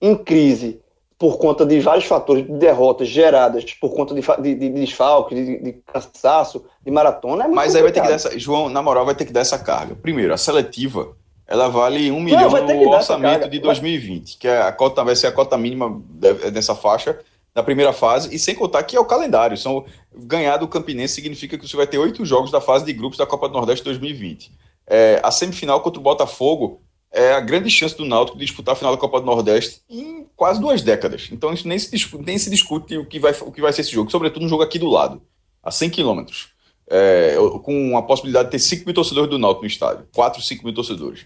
[0.00, 0.80] em crise,
[1.18, 5.34] por conta de vários fatores de derrotas geradas por conta de, de, de, de desfalque,
[5.34, 8.32] de, de cansaço, de maratona, é Mas aí vai ter que dar complicado.
[8.32, 8.38] essa.
[8.38, 9.94] João, na moral, vai ter que dar essa carga.
[9.94, 11.16] Primeiro, a seletiva,
[11.46, 15.14] ela vale um milhão ter que no orçamento de 2020, que é a cota, vai
[15.14, 17.18] ser a cota mínima de- dessa faixa
[17.54, 19.56] da primeira fase, e sem contar que é o calendário.
[19.56, 23.16] São, ganhar do Campinense significa que você vai ter oito jogos da fase de grupos
[23.16, 24.50] da Copa do Nordeste 2020.
[24.86, 28.76] É, a semifinal contra o Botafogo é a grande chance do Náutico de disputar a
[28.76, 31.28] final da Copa do Nordeste em quase duas décadas.
[31.30, 33.82] Então isso nem se discute, nem se discute o, que vai, o que vai ser
[33.82, 35.22] esse jogo, sobretudo um jogo aqui do lado,
[35.62, 36.52] a 100 quilômetros.
[36.90, 40.06] É, com a possibilidade de ter 5 mil torcedores do Náutico no estádio.
[40.14, 41.24] 4, 5 mil torcedores.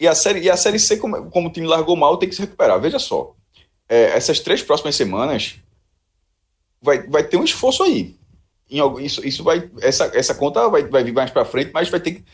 [0.00, 2.34] E a Série, e a série C, como, como o time largou mal, tem que
[2.34, 2.80] se recuperar.
[2.80, 3.36] Veja só,
[3.88, 5.56] é, essas três próximas semanas
[6.80, 8.16] vai, vai ter um esforço aí.
[8.70, 12.00] Em isso, isso vai, essa, essa conta vai, vai vir mais para frente, mas vai
[12.00, 12.24] ter que,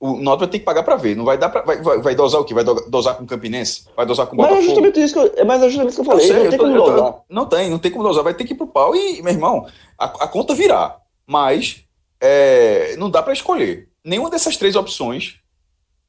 [0.00, 1.16] o Náutico vai ter que pagar para ver.
[1.16, 2.52] Não vai dar pra, vai, vai, vai dosar o quê?
[2.52, 3.84] Vai do- dosar com o Campinense?
[3.96, 4.68] Vai dosar com o Mas é Botafogo?
[4.70, 6.24] justamente isso que eu, mas é justamente isso que eu falei.
[6.24, 7.14] Eu sei, não eu tem tô- como eu tô- dosar.
[7.28, 8.24] Não tem, não tem como dosar.
[8.24, 9.66] Vai ter que ir pro pau e, meu irmão,
[9.98, 10.96] a, a conta virá.
[11.26, 11.84] Mas
[12.20, 13.88] é, não dá para escolher.
[14.04, 15.36] Nenhuma dessas três opções.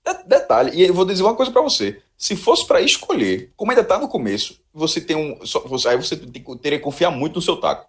[0.05, 1.99] de- Detalhe, e eu vou dizer uma coisa para você.
[2.17, 5.45] Se fosse para escolher, como ainda tá no começo, você tem um.
[5.45, 7.88] só- você- aí você teria que confiar muito no seu taco.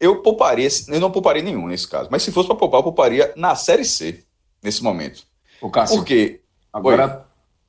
[0.00, 2.08] Eu pouparia, eu não pouparia nenhum nesse caso.
[2.10, 4.24] Mas se fosse para poupar, eu pouparia na Série C,
[4.62, 5.22] nesse momento.
[5.60, 6.40] O Cássio, Por quê?
[6.72, 7.26] agora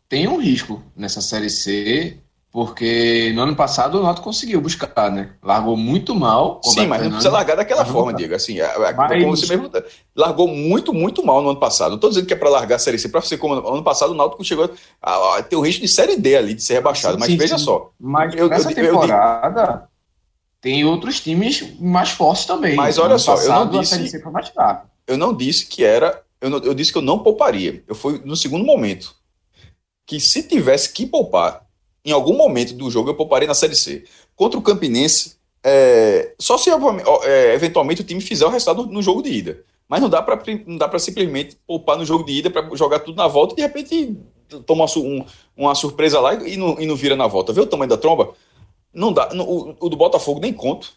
[0.09, 2.17] tem um risco nessa Série C,
[2.51, 5.31] porque no ano passado o Náutico conseguiu buscar, né?
[5.41, 6.61] Largou muito mal.
[6.63, 8.17] Sim, Roberto mas não precisa largar daquela forma, voltar.
[8.17, 8.35] Diego.
[8.35, 9.71] Assim, é- é- Mas- como você mesmo
[10.15, 11.89] largou muito, muito mal no ano passado.
[11.89, 14.11] Não estou dizendo que é para largar a Série C, para ser como ano passado
[14.11, 14.69] o Náutico chegou
[15.01, 17.15] a, ter o risco de Série D ali, de ser rebaixado.
[17.15, 17.63] Sim, mas sim, veja sim.
[17.65, 19.89] só, Mas Eu- nessa eu- eu digo- temporada
[20.61, 22.75] tem outros times mais fortes também.
[22.75, 24.85] Mas olha só, eu não passado, disse- A Série C foi mais fraca.
[25.07, 26.21] eu não disse que era.
[26.43, 27.81] Eu, não- eu disse que eu não pouparia.
[27.87, 29.15] Eu fui no segundo momento.
[30.05, 31.65] Que se tivesse que poupar,
[32.03, 34.03] em algum momento do jogo, eu pouparia na Série C.
[34.35, 36.69] Contra o Campinense, é, só se
[37.23, 39.63] é, eventualmente o time fizer o resultado no, jogo de ida.
[39.87, 43.53] Mas não dá para simplesmente poupar no jogo de ida para jogar tudo na volta
[43.53, 44.17] e de repente
[44.65, 45.25] toma uma, su- um-
[45.55, 47.53] uma surpresa lá e não, e não vira na volta.
[47.53, 48.33] Vê o tamanho da tromba?
[48.93, 49.29] Não dá.
[49.33, 50.91] o, o do Botafogo nem conto.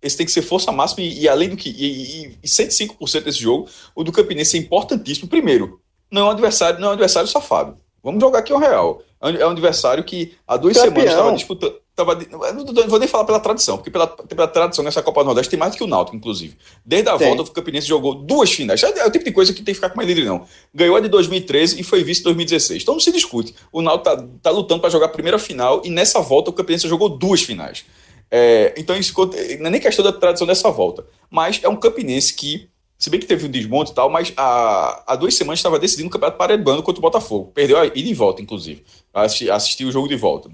[0.00, 1.70] Esse tem que ser força máxima e, e além do que.
[1.70, 5.28] E, e, e 105% desse jogo, o do Campinense é importantíssimo.
[5.28, 5.80] Primeiro,
[6.10, 7.76] não é um adversário, não é um adversário safado.
[8.02, 9.02] Vamos jogar aqui o real.
[9.20, 10.94] É um adversário que há duas Campeão.
[10.94, 11.74] semanas estava disputando.
[11.96, 15.50] Tava, não vou nem falar pela tradição, porque pela, pela tradição nessa Copa do Nordeste
[15.50, 16.56] tem mais do que o Náutico, inclusive.
[16.86, 17.26] Desde a Tem.
[17.26, 18.80] volta, o Campinense jogou duas finais.
[18.84, 20.46] É, é o tipo de coisa que tem que ficar com mais líder, não.
[20.72, 22.82] Ganhou a de 2013 e foi vice em 2016.
[22.84, 23.52] Então não se discute.
[23.72, 26.86] O Náutico tá, tá lutando para jogar a primeira final e nessa volta o Campinense
[26.86, 27.84] jogou duas finais.
[28.30, 29.14] É, então, isso
[29.58, 31.06] não é nem questão da tradição dessa volta.
[31.30, 32.68] Mas é um campinense que,
[32.98, 36.08] se bem que teve um desmonte e tal, mas há, há duas semanas estava decidindo
[36.08, 37.52] o Campeonato Paraibano contra o Botafogo.
[37.54, 38.84] Perdeu a ida e volta, inclusive.
[39.12, 40.50] Assisti, assisti o jogo de volta.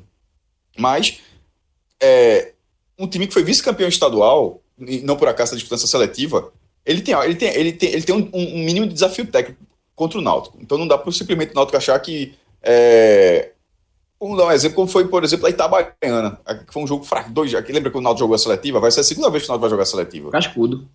[0.78, 1.20] Mas
[2.00, 2.52] é,
[2.98, 6.52] um time que foi vice-campeão estadual, não por acaso a disputança seletiva,
[6.84, 9.60] ele tem, ele tem, ele tem, ele tem um, um mínimo de desafio técnico
[9.94, 10.58] contra o Náutico.
[10.60, 12.34] Então não dá para simplesmente o Náutico achar que.
[12.62, 13.50] É,
[14.26, 17.30] vamos dar um exemplo, como foi, por exemplo, a Itabaiana, que foi um jogo fraco.
[17.30, 18.80] Dois, aqui, lembra que o Náutico jogou a seletiva?
[18.80, 20.30] Vai ser a segunda vez que o Náutico vai jogar a seletiva.
[20.30, 20.86] Cascudo.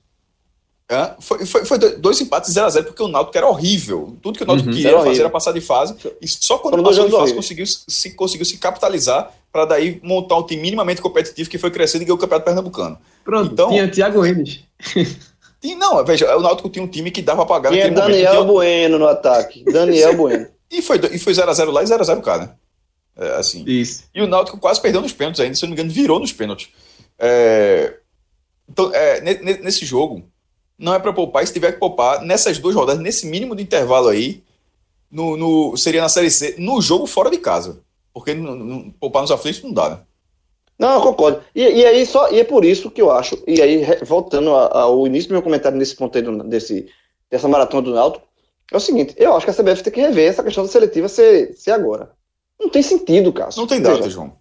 [0.91, 1.11] Hã?
[1.19, 4.17] Foi, foi, foi dois empates 0x0 porque o Náutico era horrível.
[4.23, 4.73] Tudo que o Náutico Uhum.
[4.75, 5.25] queria Era fazer horrível.
[5.25, 5.95] era passar de fase.
[6.19, 10.37] E só quando Foram passou de fase conseguiu se, conseguiu se capitalizar para daí montar
[10.37, 12.97] um time minimamente competitivo que foi crescendo e ganhou o Campeonato Pernambucano.
[13.23, 14.61] Pronto, Então- tinha Thiago Reis.
[15.61, 18.13] E não, veja, o Náutico tinha um time que dava pra pagar Tinha naquele momento.
[18.15, 19.63] Daniel Tinha- Bueno no ataque.
[19.65, 20.47] Daniel Bueno.
[20.71, 20.97] E e foi
[21.33, 22.49] 0x0 lá e 0x0 cá, né?
[23.19, 23.63] É, assim.
[23.67, 24.03] Isso.
[24.15, 26.31] E o Náutico quase perdeu nos pênaltis ainda, se eu não me engano, virou nos
[26.33, 26.69] pênaltis.
[27.17, 27.95] É,
[28.69, 30.23] Então, é, ne- ne- nesse jogo,
[30.77, 33.63] não é para poupar, e se tiver que poupar, nessas duas rodadas, nesse mínimo de
[33.63, 34.43] intervalo aí,
[35.11, 37.81] no, no- seria na Série C, no jogo fora de casa.
[38.13, 39.99] Porque no- no- poupar nos aflitos não dá, né?
[40.77, 41.41] Não, eu concordo.
[41.53, 45.05] E, e aí só, e é por isso que eu acho, e aí voltando ao
[45.07, 46.87] início do meu comentário nesse ponto aí do- desse,
[47.29, 48.25] dessa maratona do Náutico,
[48.71, 51.09] é o seguinte, eu acho que a CBF tem que rever essa questão da seletiva
[51.09, 52.11] ser, ser agora.
[52.59, 53.59] Não tem sentido, Cássio.
[53.61, 54.33] Não tem Veja, data, João.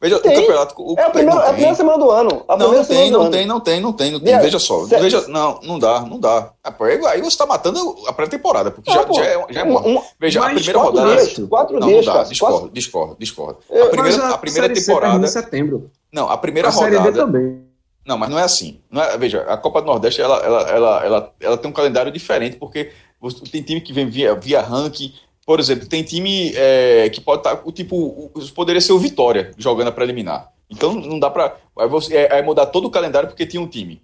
[0.00, 0.30] Veja, Tem.
[0.38, 0.74] o campeonato.
[0.78, 2.44] O, É a, primeira, é a primeira semana do ano.
[2.46, 4.38] A Não, não tem, não tem, não tem, não tem, não tem.
[4.38, 6.52] Veja só, veja, não, não dá, não dá.
[6.62, 6.72] Ah,
[7.10, 10.00] Aí você está matando a pré-temporada, porque Não, já, pô, já é, já é um-
[10.20, 11.16] Veja, a primeira quatro rodada.
[11.26, 13.58] dias, quatro não, dias, não dá, Cássio, discordo, quatro- discordo, discordo.
[13.68, 15.24] Eu- A primeira, Mas a primeira temporada.
[15.24, 15.90] em setembro.
[16.12, 17.18] Não, a primeira a Série D rodada.
[17.26, 17.64] também.
[18.06, 18.80] Não, mas não é assim.
[18.88, 22.12] Não é- veja, a Copa do Nordeste ela, ela, ela, ela, ela tem um calendário
[22.12, 25.12] diferente, porque você- tem time que vem via, via ranking.
[25.48, 27.62] Por exemplo, tem time é, que pode estar.
[27.64, 30.52] o tipo, poderia ser o Vitória jogando a preliminar.
[30.68, 31.56] Então não dá pra.
[31.78, 34.02] Aí, você, é, aí mudar todo o calendário porque tinha um time.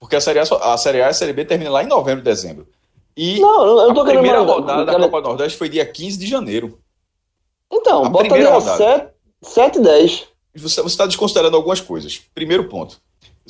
[0.00, 2.24] Porque a Série A, a Série A e a Série B termina lá em novembro,
[2.24, 2.66] dezembro.
[3.16, 6.80] E Não, a primeira mandar- rodada da Copa do Nordeste foi dia 15 de janeiro.
[7.72, 8.76] Então, a bota ali rodada.
[8.76, 9.08] 7,
[9.42, 10.26] 7 e 10.
[10.56, 12.20] Você está desconsiderando algumas coisas.
[12.34, 13.00] Primeiro ponto.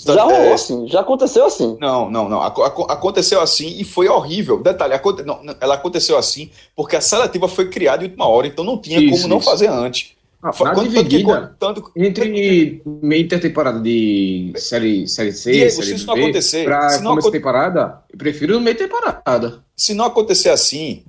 [0.05, 1.77] Tá- Já rolou é, assim, já aconteceu assim.
[1.81, 2.43] Não, não, não.
[2.43, 4.61] Aco- aco- aconteceu assim e foi horrível.
[4.61, 8.47] Detalhe, aconte- não, não, ela aconteceu assim porque a seletiva foi criada em última hora,
[8.49, 9.49] então não tinha Isso, como não isso.
[9.49, 10.13] fazer antes.
[10.43, 15.71] Ah, Na quanto- tanto que- dividida, tanto- entre meia intertemporada de série, série C, Diego,
[15.71, 18.77] série se isso não B, acontecer, pra se não começo aconte- temporada, eu prefiro meia
[18.77, 19.63] temporada.
[19.77, 21.03] se não acontecer assim,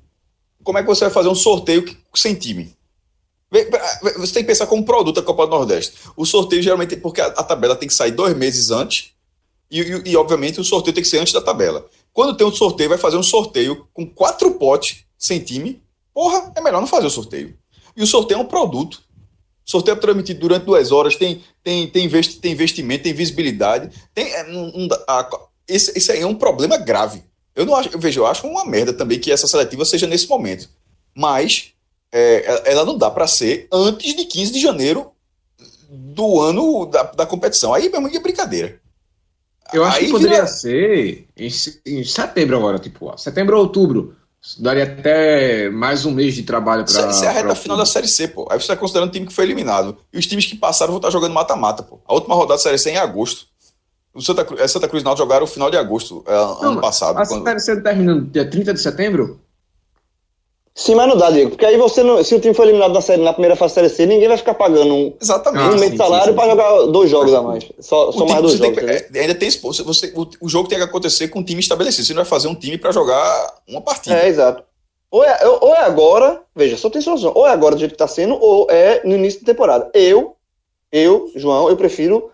[0.63, 2.74] como é que você vai fazer um sorteio que- sem time?
[4.17, 5.93] Você tem que pensar como produto a Copa do Nordeste.
[6.15, 9.11] O sorteio geralmente, porque a, tabela tem que sair dois meses antes,
[9.69, 11.85] e, e- e, obviamente o sorteio tem que ser antes da tabela.
[12.13, 15.81] Quando tem um sorteio, vai fazer um sorteio com quatro potes sem time.
[16.13, 17.57] Porra, é melhor não fazer o sorteio.
[17.95, 19.01] E o sorteio é um produto.
[19.67, 23.89] O sorteio é transmitido durante duas horas, tem, tem, tem, investi- tem investimento, tem visibilidade.
[24.13, 25.29] Tem, é, não- não dá- a-
[25.67, 27.23] esse, esse aí é um problema grave.
[27.55, 30.27] Eu não acho, eu vejo, eu acho uma merda também que essa seletiva seja nesse
[30.29, 30.69] momento.
[31.15, 31.71] Mas
[32.18, 35.11] é, ela- não dá para ser antes de 15 de janeiro
[35.89, 37.74] do ano da, da competição.
[37.74, 38.80] Aí mesmo é brincadeira.
[39.74, 41.49] Eu acho Aí que poderia vira- ser em,
[41.86, 44.16] em setembro agora, tipo, ó, setembro ou outubro.
[44.59, 47.09] Daria até mais um mês de trabalho para.
[47.09, 48.43] isso é a reta final da Série C, pô.
[48.51, 49.97] Aí você está considerando o time que foi eliminado.
[50.13, 51.99] E os times que passaram vão estar jogando mata-mata, pô.
[52.07, 53.47] A última rodada da Série C é em agosto.
[54.13, 56.34] O Santa, Cruz, é Santa Cruz e Náutico jogaram o final de agosto, é,
[56.66, 57.18] ano passado.
[57.18, 59.41] A quando- série C termina no dia 30 de setembro?
[60.78, 61.51] Sim, mas não dá, Diego.
[61.51, 63.82] Porque aí você não, se o time for eliminado na, série, na primeira fase da
[63.82, 65.63] Série C, ninguém vai ficar pagando um, Exatamente.
[65.63, 67.63] Ah, um mês sim, de salário para jogar dois jogos a mais.
[67.80, 68.80] Só, O só time- mais dois tem jogos.
[68.84, 69.09] que- entendeu?
[69.15, 72.05] é, ainda tem esse- você, o, o jogo tem que acontecer com um time estabelecido.
[72.05, 74.17] Você não vai fazer um time para jogar uma partida.
[74.21, 74.63] É, exato.
[75.09, 77.32] Ou é, ou é agora, veja, só tem solução.
[77.34, 79.89] Ou é agora do jeito que tá sendo, ou é no início da temporada.
[79.93, 80.36] Eu,
[80.91, 82.30] eu, João, eu prefiro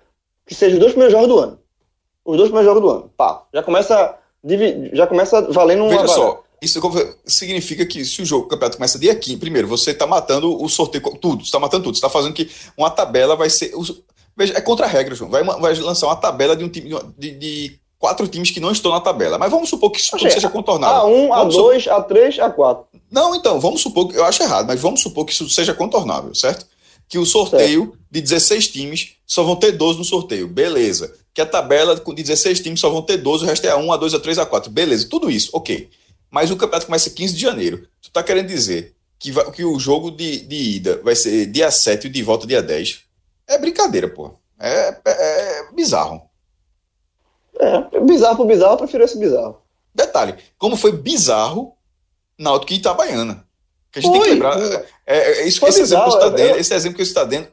[0.48, 1.60] que seja os dois primeiros jogos do ano.
[2.26, 3.12] Os dois primeiros jogos do ano.
[3.16, 4.16] Pá, já começa,
[4.94, 6.80] já começa valendo uma Veja só, isso
[7.26, 10.70] significa que se o jogo o campeonato começa dia 15, primeiro, você está matando o
[10.70, 13.74] sorteio, tudo, você está matando tudo, você está fazendo que uma tabela vai ser.
[14.38, 15.32] Veja, é contra a regra, João.
[15.32, 18.92] Vai, vai lançar uma tabela de um time de, de quatro times que não estão
[18.92, 19.40] na tabela.
[19.40, 21.10] Mas vamos supor que isso tudo Achei, seja contornável.
[21.10, 22.84] A1, Vamos A2, A3, A4.
[23.10, 24.16] Não, então, vamos supor que.
[24.16, 26.68] Eu acho errado, mas vamos supor que isso seja contornável, certo?
[27.10, 30.48] Que o sorteio de 16 times só vão ter 12 no sorteio.
[30.48, 31.12] Beleza.
[31.34, 34.20] Que a tabela de 16 times só vão ter 12, o resto é A1, A2,
[34.20, 34.70] A3, A4.
[34.70, 35.90] Beleza, tudo isso, ok.
[36.32, 37.88] Mas o campeonato começa 15 de janeiro.
[38.02, 41.70] Tu tá querendo dizer que, vai- que o jogo de, de ida vai ser dia
[41.70, 43.02] 7 e de volta dia 10?
[43.48, 44.34] É brincadeira, pô.
[44.58, 46.22] É, é- é bizarro.
[47.60, 49.62] É, bizarro por bizarro, eu prefiro esse bizarro.
[49.94, 51.74] Detalhe, como foi bizarro
[52.40, 53.46] Náutico e Itabaiana.
[53.92, 54.54] Que a gente tem que lembrar.
[54.58, 54.86] foi.
[55.06, 57.04] É, é isso, esse, exemplo que bizarro, você tá é- dando, é- esse exemplo que
[57.06, 57.48] você está dando,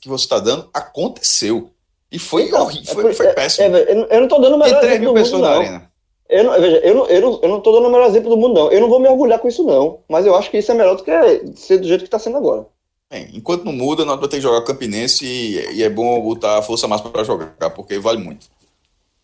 [0.00, 1.72] que você está dando, aconteceu.
[2.12, 3.74] E foi Então, horrível, é foi, foi é- péssimo.
[3.76, 5.48] é, eu, não- eu tô dando o melhor 3 exemplo mil do mundo, pessoas na
[5.50, 5.60] não.
[5.60, 5.87] arena.
[6.28, 8.36] Eu não, veja, eu não, eu, não, eu não tô dando o melhor exemplo do
[8.36, 8.70] mundo, não.
[8.70, 10.00] Eu não vou me orgulhar com isso, não.
[10.08, 11.10] Mas eu acho que isso é melhor do que
[11.56, 12.66] ser do jeito que tá sendo agora.
[13.10, 16.58] Bem, enquanto não muda, nós vamos ter que jogar Campinense e, e é bom botar
[16.58, 18.46] a força máxima para jogar, porque vale muito.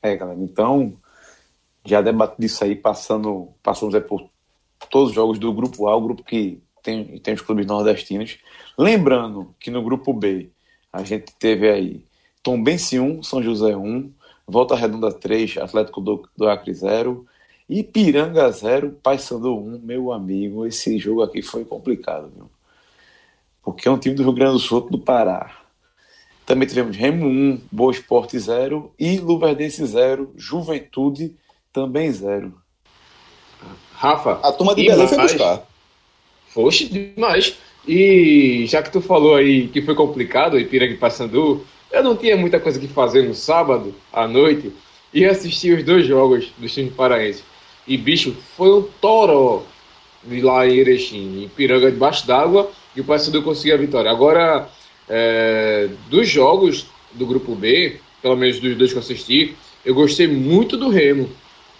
[0.02, 0.94] É, galera, então,
[1.84, 4.26] já debatido isso aí, passando, passamos aí por
[4.90, 8.38] todos os jogos do grupo A, o grupo que tem, tem os clubes nordestinos.
[8.78, 10.50] Lembrando que no grupo B,
[10.90, 12.04] a gente teve aí
[12.42, 14.12] Tombense 1, São José 1,
[14.46, 17.26] Volta Redonda 3, Atlético do, do Acre 0,
[17.68, 19.80] Ipiranga 0, Paysandu 1.
[19.82, 22.50] Meu amigo, esse jogo aqui foi complicado, viu?
[23.62, 25.50] Porque é um time do Rio Grande do Sul, do Pará.
[26.44, 31.34] Também tivemos Remo 1, Boa Esporte 0 e Luverdense 0, Juventude
[31.72, 32.52] também 0.
[33.94, 35.62] Rafa, A turma de Belém foi buscar.
[36.48, 37.56] Foxe, demais.
[37.88, 42.36] E já que tu falou aí que foi complicado, Ipiranga e Paysandu, eu não tinha
[42.36, 44.72] muita coisa que fazer no sábado à noite
[45.12, 47.42] e assisti os dois jogos do time paraense.
[47.86, 49.62] E, bicho, foi um toró
[50.24, 51.44] de lá em Erechim.
[51.44, 54.10] Ipiranga debaixo d'água e o Paysandu conseguiu a vitória.
[54.10, 54.68] Agora,
[55.08, 60.26] é, dos jogos do Grupo B, pelo menos dos dois que eu assisti, eu gostei
[60.26, 61.30] muito do Remo.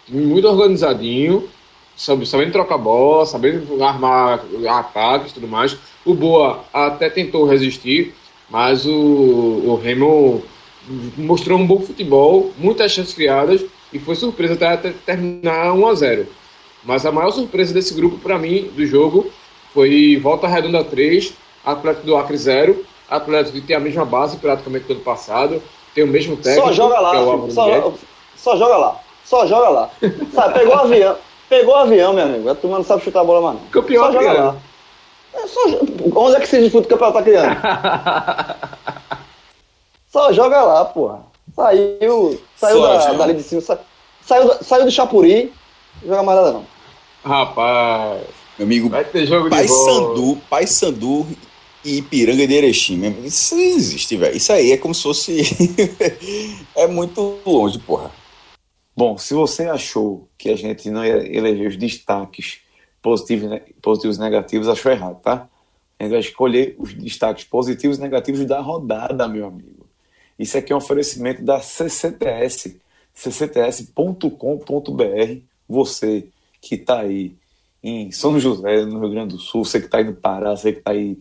[0.09, 1.49] Muito organizadinho,
[1.97, 5.77] sabe- sabendo trocar bola, sabendo armar ataques e tudo mais.
[6.05, 8.15] O Boa até tentou resistir,
[8.55, 10.41] mas o, o Remo
[11.19, 16.27] mostrou um bom futebol, muitas chances criadas e foi surpresa até, terminar 1 a 0.
[16.85, 19.29] Mas a maior surpresa desse grupo para mim do jogo
[19.73, 21.35] foi Volta Redonda 3,
[21.65, 25.61] Atlético do Acre 0, Atlético que tem a mesma base praticamente do ano passado,
[25.93, 27.93] tem o mesmo técnico, Só joga lá, é só,
[28.37, 29.01] só joga lá.
[29.25, 29.91] Só joga lá.
[30.33, 31.17] Sabe, pegou o avião.
[31.49, 32.49] Pegou o avião, meu amigo.
[32.49, 33.69] A turma não sabe chutar a bola mais não.
[33.71, 34.57] Campeão Só joga lá.
[35.35, 35.61] É só,
[36.17, 38.65] onde é que se disputa o campeonato tá criando?
[40.11, 41.23] Só joga lá, porra.
[41.55, 43.61] Saiu, saiu Só da, dali de cima.
[43.61, 43.81] sa-
[44.25, 45.53] Saiu, saiu do Chapuri.
[46.03, 46.67] Não joga mais nada, não.
[47.25, 48.23] Rapaz,
[48.59, 49.67] Meu amigo, vai ter jogo de bola.
[49.67, 51.27] Paysandu, Paysandu
[51.85, 53.03] e Ipiranga de Erechim.
[53.25, 54.37] Isso não existe, velho.
[54.37, 55.43] Isso aí é como se fosse.
[56.77, 58.11] é muito longe, porra.
[58.97, 62.59] Bom, se você achou que a gente não ia eleger os destaques
[63.05, 65.47] positivos, ne- positivos e negativos, achou errado, tá?
[65.99, 69.87] A gente vai escolher os destaques positivos e negativos da rodada, meu amigo.
[70.39, 72.81] Isso aqui é um oferecimento da CCTS,
[73.13, 74.33] ccts.com.br.
[75.69, 76.29] Você
[76.63, 77.37] que está aí
[77.83, 80.73] em São José, no Rio Grande do Sul, você que está aí no Pará, você
[80.73, 81.19] que está aí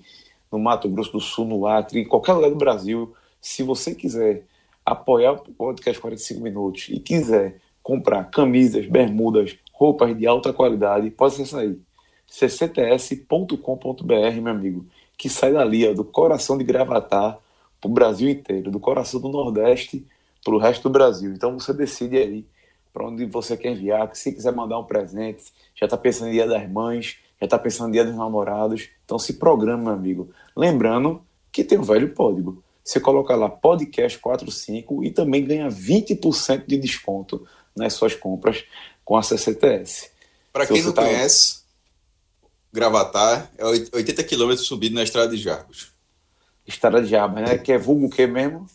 [0.49, 4.45] no Mato Grosso do Sul, no Acre, em qualquer lugar do Brasil, se você quiser
[4.85, 11.33] apoiar o podcast 45 minutos e quiser comprar camisas, bermudas, roupas de alta qualidade, pode
[11.33, 11.77] acessar aí
[12.27, 13.55] ccts.com.br,
[14.41, 14.85] meu amigo,
[15.17, 17.37] que sai dali, ó, do coração de Gravatar
[17.81, 20.05] para o Brasil inteiro, do coração do Nordeste
[20.43, 21.33] para o resto do Brasil.
[21.33, 22.45] Então você decide aí
[22.93, 25.45] para onde você quer enviar, se quiser mandar um presente,
[25.75, 29.17] já está pensando em Dia das Mães, já está pensando em Dia dos Namorados, então
[29.17, 30.29] se programa, meu amigo.
[30.55, 31.21] Lembrando
[31.51, 32.63] que tem o velho código.
[32.83, 38.63] Você coloca lá podcast45 e também ganha 20% de desconto nas suas compras
[39.03, 40.09] com a CCTS.
[40.55, 41.63] Se quem não tá- conhece,
[42.71, 45.91] Gravatar é 80 quilômetros subido na estrada de Jarbos.
[46.65, 47.57] Estrada de Jabas, né?
[47.57, 48.65] Que é vulgo o quê mesmo?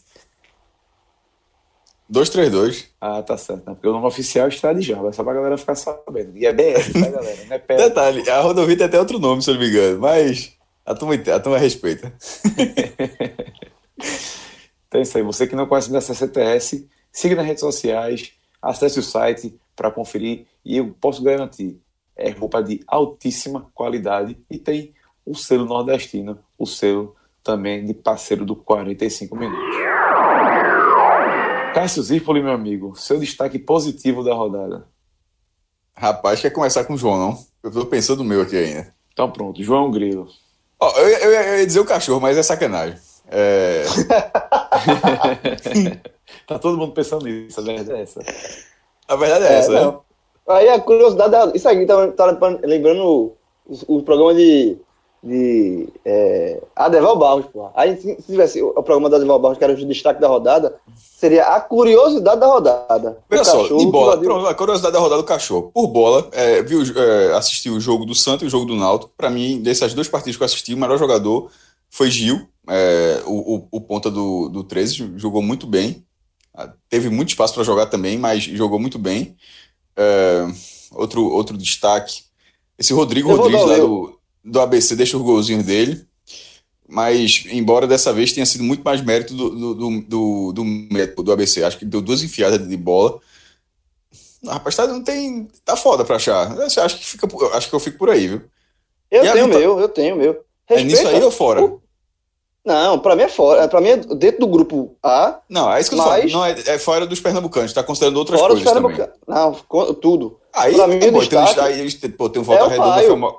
[2.08, 2.88] 232.
[3.00, 3.74] Ah, tá certo, né?
[3.74, 6.36] Porque o nome oficial é Estrada de Jabas, só pra galera ficar sabendo.
[6.36, 7.44] E é BR, tá, galera?
[7.46, 7.58] Não é.
[7.76, 10.52] Detalhe, a rodovia tem até outro nome, se eu não me engano, mas
[10.86, 12.12] a turma, a turma respeita.
[14.88, 15.22] Então é isso aí.
[15.22, 20.46] Você que não conhece da CCTS, siga nas redes sociais, acesse o site para conferir
[20.64, 21.80] e eu posso garantir,
[22.16, 24.92] é roupa de altíssima qualidade e tem
[25.24, 29.76] o selo nordestino, o selo também de parceiro do 45 minutos.
[31.74, 34.86] Cássio Zirpoli, meu amigo, seu destaque positivo da rodada.
[35.96, 37.38] Rapaz, quer começar com o João, não?
[37.62, 38.92] Eu tô pensando no meu aqui ainda.
[39.12, 40.26] Então pronto, João Grilo.
[40.80, 42.96] Ó, eu, eu- eu ia dizer o cachorro, mas é sacanagem.
[43.30, 43.84] É,
[46.46, 48.20] Tá todo mundo pensando nisso, a verdade é essa.
[49.08, 49.80] a verdade é, É, essa, né?
[49.82, 50.02] não.
[50.48, 53.36] Aí a curiosidade, é- isso aqui tá, tá lembrando o,
[53.98, 54.78] o programa de,
[55.22, 57.68] de é, Adeval Barros, pô.
[57.74, 60.28] Aí se, se tivesse o, o programa da Adeval Barros, que era o destaque da
[60.28, 63.18] rodada, seria a curiosidade da rodada.
[63.30, 65.70] Olha só, cachorro de bola, a curiosidade da rodada do cachorro.
[65.74, 69.12] Por bola, é, viu, é, assisti o jogo do Santos e o jogo do Náutico.
[69.16, 71.50] Pra mim, dessas duas partidas que eu assisti, o melhor jogador
[71.90, 76.04] foi Gil, é, o, o, o ponta do, do 13, jogou muito bem.
[76.60, 79.36] Ah, Teve muito espaço para jogar também, mas jogou muito bem.
[79.96, 80.44] É,
[80.92, 82.22] outro, outro destaque,
[82.76, 86.04] esse Rodrigo Rodrigues lá do, do ABC deixa os golzinhos dele.
[86.90, 91.32] Mas, embora dessa vez tenha sido muito mais mérito do, do, do, do, do, do
[91.32, 91.62] ABC.
[91.62, 93.20] Acho que deu duas enfiadas de bola.
[94.46, 95.46] Rapaz, tá, não tem.
[95.64, 96.56] Tá foda pra achar.
[96.56, 98.42] Eu acho que, fica, acho que eu fico por aí, viu?
[99.10, 100.44] Eu E tenho o Vita- meu, eu tenho o meu.
[100.68, 101.62] É nisso aí ou fora?
[101.64, 101.82] o-
[102.64, 103.66] Não, pra mim é fora.
[103.68, 106.30] Pra mim é dentro do grupo A, Não, é isso que eu falando.
[106.32, 107.72] Não, é, é fora dos pernambucanos.
[107.72, 108.96] Tá considerando outras fora dos coisas também.
[108.96, 109.64] Pernambucanos.
[109.66, 110.38] Não, tudo.
[110.52, 112.64] Aí, Pra mim, pô, o tem, um, destaque aí eles têm- pô, tem um volta
[112.64, 112.90] é o redonda.
[112.90, 113.06] Paio.
[113.06, 113.34] Foi, uma-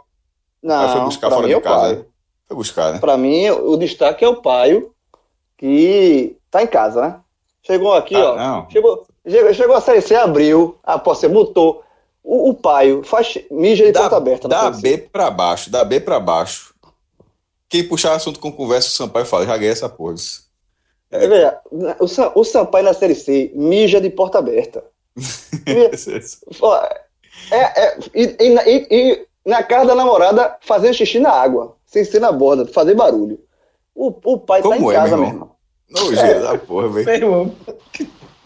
[0.63, 2.05] Não, foi buscar fora mim de é casa, Paio.
[2.47, 2.99] foi buscar, né?
[2.99, 4.91] Pra mim, o destaque é o Paio,
[5.57, 7.15] que tá em casa, né?
[7.61, 8.35] Chegou aqui, Ah, ó.
[8.35, 8.69] não.
[8.69, 9.05] Chegou,
[9.53, 11.83] chegou, a Série C, abriu, após você mutou.
[12.23, 14.69] O, o Paio faz mija de porta aberta da.
[14.71, 16.73] B pra baixo, da B pra baixo.
[17.69, 20.15] Quem puxar assunto com conversa, o Sampaio fala, já ganhei essa porra.
[21.11, 21.59] É, veja,
[21.99, 24.83] o, Sa- o Sampaio na Série C mija de porta aberta.
[26.61, 26.83] Ó,
[27.51, 32.03] É, é, e, e na- e- na casa da namorada fazendo xixi na água, sem
[32.03, 33.39] ser na borda, fazer barulho.
[33.95, 35.51] O, o pai tá Como em é, casa meu irmão?
[35.89, 36.05] mesmo.
[36.07, 37.09] Nojeira da porra, velho.
[37.09, 37.55] Irmão.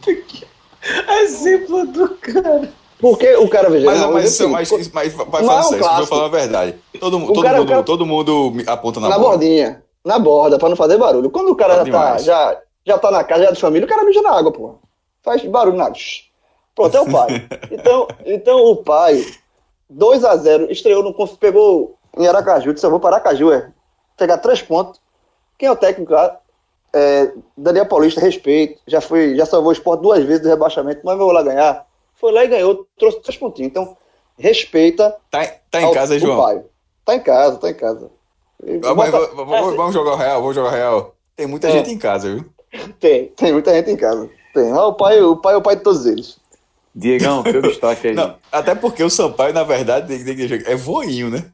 [1.24, 2.72] Exemplo do cara.
[3.04, 5.98] Porque o cara, veja, Mas, não, mas, assim, mas, mas, mas vai falar sério, eu
[5.98, 6.76] vou falar a verdade.
[7.02, 9.32] Todo, todo, cara- mundo, cara- todo mundo aponta na, na bola.
[9.32, 11.30] bordinha, na borda, pra não fazer barulho.
[11.30, 13.86] Quando o cara Tá já, tá, já, já tá na casa, já é de família,
[13.86, 14.76] o cara mija na água, pô.
[15.22, 15.98] Faz barulho na água.
[16.74, 17.48] Pronto, é o pai.
[17.70, 19.22] Então, então o pai,
[19.90, 23.70] 2 a 0 estreou no conf- pegou em Aracaju, disse, eu vou para Aracaju, é.
[24.18, 25.02] Pegar três pontos.
[25.60, 26.38] Quem é o técnico lá?
[26.96, 28.80] É, Daniel Paulista, respeito.
[28.88, 31.86] Já foi, já salvou o esporte duas vezes do rebaixamento, mas vou lá ganhar.
[32.24, 33.70] Foi lá e ganhou, trouxe três pontinhos.
[33.70, 33.98] Então,
[34.40, 36.38] respeita Tá, tá em ao- casa, João?
[36.42, 36.64] pai.
[37.04, 38.10] Tá em casa, tá em casa.
[38.86, 41.16] Ah, bota- v- v- v- vamos jogar o real, vamos jogar o real.
[41.36, 41.72] Tem muita É.
[41.72, 42.46] gente em casa, viu?
[42.98, 44.30] Tem, tem muita gente em casa.
[44.54, 44.72] Tem.
[44.72, 46.38] Ah, o pai, o pai é o pai de todos eles.
[46.96, 48.14] Diegão, teu destaque aí.
[48.16, 51.52] Não, até porque o Sampaio, na verdade, tem- tem que- é voinho, né?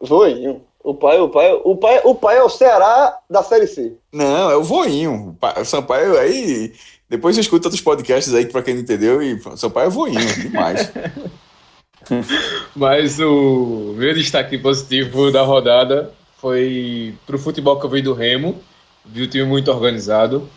[0.00, 0.64] Voinho.
[0.82, 3.94] O pai, o pai, o pai, o pai é o Ceará da Série C.
[4.12, 5.36] Não, é o voinho.
[5.60, 6.72] O Sampaio aí.
[7.08, 10.34] Depois você escuta outros podcasts aí, pra quem não entendeu, e o Sampaio é voinho,
[10.34, 10.92] demais.
[12.74, 18.60] Mas o meu destaque positivo da rodada foi pro futebol que eu vi do Remo.
[19.04, 20.48] Vi o time muito organizado.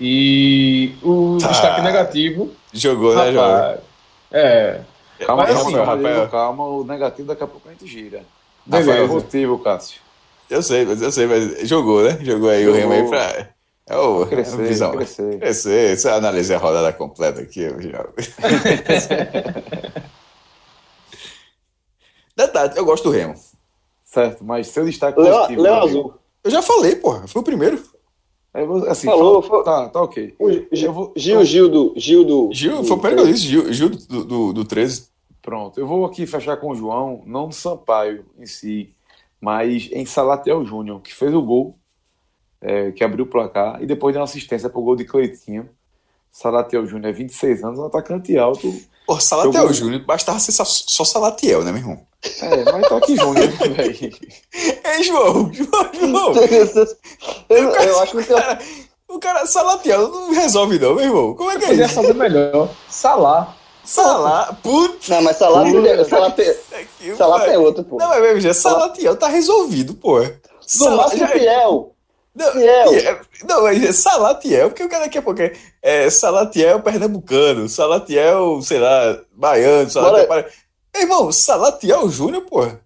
[0.00, 1.48] E o Tá.
[1.48, 3.78] destaque negativo, Jogou, né, rapaz,
[4.30, 4.80] é,
[5.24, 6.28] Calma, Mas calma, assim, calma, Rafael.
[6.28, 8.22] Calma, o negativo daqui a pouco a gente gira.
[8.66, 8.90] Beleza.
[8.90, 10.00] Rafael, motivo, Cássio.
[10.50, 12.18] Eu sei, mas eu sei, mas jogou, né?
[12.22, 12.80] Jogou aí o Jogou.
[12.80, 13.48] Remo aí pra.
[13.88, 14.90] É o Crescer, é a visão.
[14.92, 15.38] crescer.
[15.38, 15.96] Crescer.
[15.96, 18.04] Se eu analisar a rodada completa aqui, eu já.
[22.36, 23.34] Detalhe, eu gosto do Remo.
[24.04, 25.66] Certo, mas seu destaque Leão, positivo.
[25.66, 25.84] Amigo.
[25.84, 26.14] Azul.
[26.44, 27.26] Eu já falei, porra.
[27.26, 27.82] Foi o primeiro.
[28.52, 30.34] Aí, você- assim, Falou, foi- Tá, tá ok.
[30.38, 31.92] O Gil, Eu vou- Gil, Gil do.
[31.96, 32.50] Gil do.
[32.52, 35.08] Gil, do- foi o primeiro que eu disse, Gil, Gil do, do, do 13.
[35.42, 38.92] Pronto, eu vou aqui fechar com o João, não do Sampaio em si,
[39.40, 41.78] mas em Salatiel Júnior, que fez o gol,
[42.60, 45.68] é, que abriu o placar, e depois deu uma assistência pro gol de Cleitinho.
[46.30, 48.72] Salatiel Júnior é 26 anos, um atacante alto.
[49.06, 49.72] Pô, Salatiel Jogou.
[49.72, 52.00] Júnior, bastava ser só, só Salatiel, né, meu irmão?
[52.42, 53.96] É, mas tá aqui Júnior, velho.
[54.84, 56.34] Ei, João, João, João.
[57.48, 58.24] eu, eu acho que.
[58.24, 58.58] Cara,
[59.08, 61.34] o cara, Salatiel não resolve, não, meu irmão.
[61.34, 61.94] Como é que é isso?
[61.94, 62.68] fazer melhor.
[62.90, 63.56] Salar.
[63.84, 65.08] Salá, putz.
[65.08, 66.54] Não, mas tem-
[66.98, 67.52] que Salah pariu.
[67.52, 67.96] tem outro, pô.
[67.98, 70.18] Não, mas mesmo, já Salatiel tá resolvido, pô.
[70.60, 71.92] Salá- já- Fiel.
[72.36, 72.52] Não.
[72.52, 73.20] Fiel.
[73.48, 78.78] Não, é Salatiel, porque o cara daqui a pouco é, é Salatiel pernambucano, Salatiel, sei
[78.78, 80.26] lá, baiano, Salatiel.
[80.28, 80.50] Bora.
[80.94, 82.80] Meu irmão, Salatiel Júnior, porra.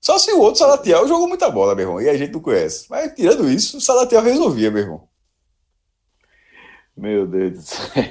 [0.00, 2.86] Só se o outro Salatiel jogou muita bola, meu irmão, e a gente não conhece.
[2.90, 5.04] Mas tirando isso, o Salatiel resolvia, meu irmão.
[6.96, 8.02] Meu Deus do céu.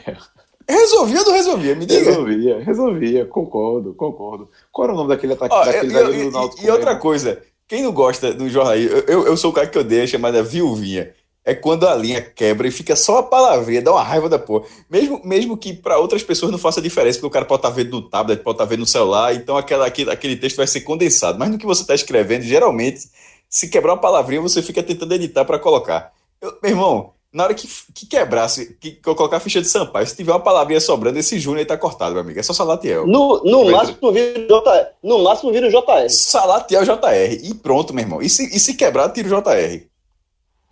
[0.68, 1.76] Resolvia ou não resolvia?
[1.76, 2.06] Me diga.
[2.06, 4.50] Resolvia, resolvia, concordo, concordo.
[4.72, 6.96] Qual era o nome daquele ataque, Ó, daquele e- e- zagueiro do e- e outra
[6.96, 10.43] coisa, quem não gosta do jornalismo, eu, eu, sou o cara que odeia a chamada
[10.43, 11.13] viuvinha.
[11.45, 14.65] É quando a linha quebra e fica só a palavrinha, dá uma raiva da porra.
[14.89, 17.91] Mesmo, mesmo que para outras pessoas não faça diferença, porque o cara pode estar vendo
[17.91, 21.39] no tablet, pode estar vendo no celular, então aquela, aquele, aquele texto vai ser condensado.
[21.39, 23.09] Mas no que você está escrevendo, geralmente,
[23.49, 26.11] se quebrar uma palavrinha, você fica tentando editar para colocar.
[26.41, 29.68] Eu- meu irmão, na hora que, que quebrasse, que, que eu colocar a ficha de
[29.68, 32.38] Sampaio, se tiver uma palavrinha sobrando, esse Júnior aí tá cortado, meu amigo.
[32.38, 33.08] É só Salatiel.
[33.08, 34.88] No, no Vai máximo vira o JR.
[35.02, 36.10] No máximo vira o JR.
[36.10, 37.40] Salatiel JR.
[37.42, 38.22] E pronto, meu irmão.
[38.22, 39.88] E se, e se quebrar, tira o JR.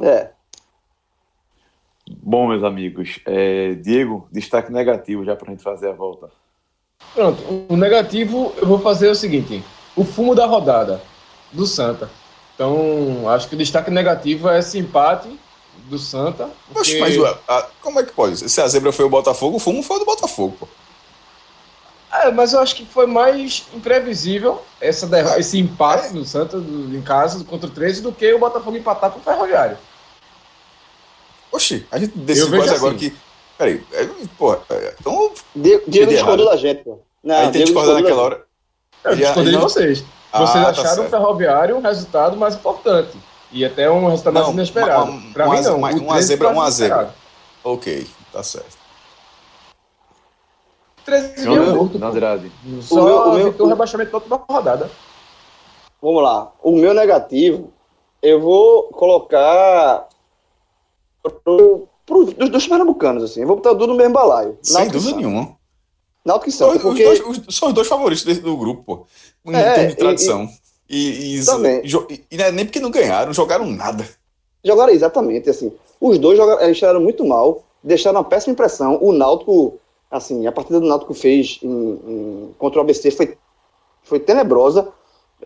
[0.01, 0.29] É.
[2.09, 6.29] Bom, meus amigos, é, Diego, destaque negativo já pra gente fazer a volta.
[7.13, 9.63] Pronto, o negativo eu vou fazer o seguinte:
[9.95, 11.01] o fumo da rodada
[11.53, 12.09] do Santa.
[12.53, 15.29] Então, acho que o destaque negativo é esse empate
[15.89, 16.49] do Santa.
[16.73, 18.49] Poxa, porque- mas o- a- como é que pode?
[18.49, 20.67] Se a zebra foi o Botafogo, o fumo foi o do Botafogo, pô.
[22.11, 26.95] É, mas eu acho que foi mais imprevisível essa derro- esse empate do Santos do-
[26.95, 29.77] em casa contra o 13 do que o Botafogo empatar com o Ferroviário.
[31.51, 33.09] Oxi, a gente decidiu vejo quase agora assim.
[33.09, 33.17] que.
[33.57, 35.31] Peraí, é, porra, é, então.
[35.55, 36.99] Diego, Entendi discordou da gente, pô.
[37.23, 38.45] Não, a gente tem naquela hora.
[39.03, 40.03] Eu E discordei de não- vocês.
[40.31, 41.09] Ah, Vocês tá acharam o certo.
[41.09, 43.17] Ferroviário um resultado mais importante.
[43.51, 45.03] E até um resultado mais Não, inesperado.
[45.11, 45.11] uma-
[45.45, 45.77] uma- mim, não.
[45.77, 47.15] uma- o uma 13 zebra- uma zebra.
[47.63, 48.77] Ok, tá certo.
[51.05, 52.51] 13 João viu Andrade, Andrade.
[52.81, 54.91] Só O meu- o meu- o rebaixamento na última rodada.
[56.01, 56.51] Vamos lá.
[56.61, 57.73] O meu negativo,
[58.21, 60.07] eu vou colocar
[61.43, 63.41] pro, pro, dos, dos pernambucanos, assim.
[63.41, 64.57] Eu vou botar tudo no mesmo balaio.
[64.61, 65.57] Sem dúvida nenhuma.
[66.23, 67.03] Náutico e os porque...
[67.03, 69.51] dois, os- são os dois favoritos desse- do grupo, pô.
[69.51, 70.43] Em É, termos de e- tradição.
[70.43, 70.58] E,
[70.89, 71.81] e, Também.
[71.83, 74.05] jo- e- e não é nem porque não ganharam, jogaram nada.
[74.63, 75.71] Jogaram exatamente, assim.
[76.01, 78.97] Os dois jogaram, eles jogaram muito mal, deixaram uma péssima impressão.
[79.01, 79.77] O Náutico,
[80.09, 81.69] assim, a partida do Náutico fez em-
[82.07, 83.37] em- contra o ABC foi,
[84.03, 84.87] foi tenebrosa.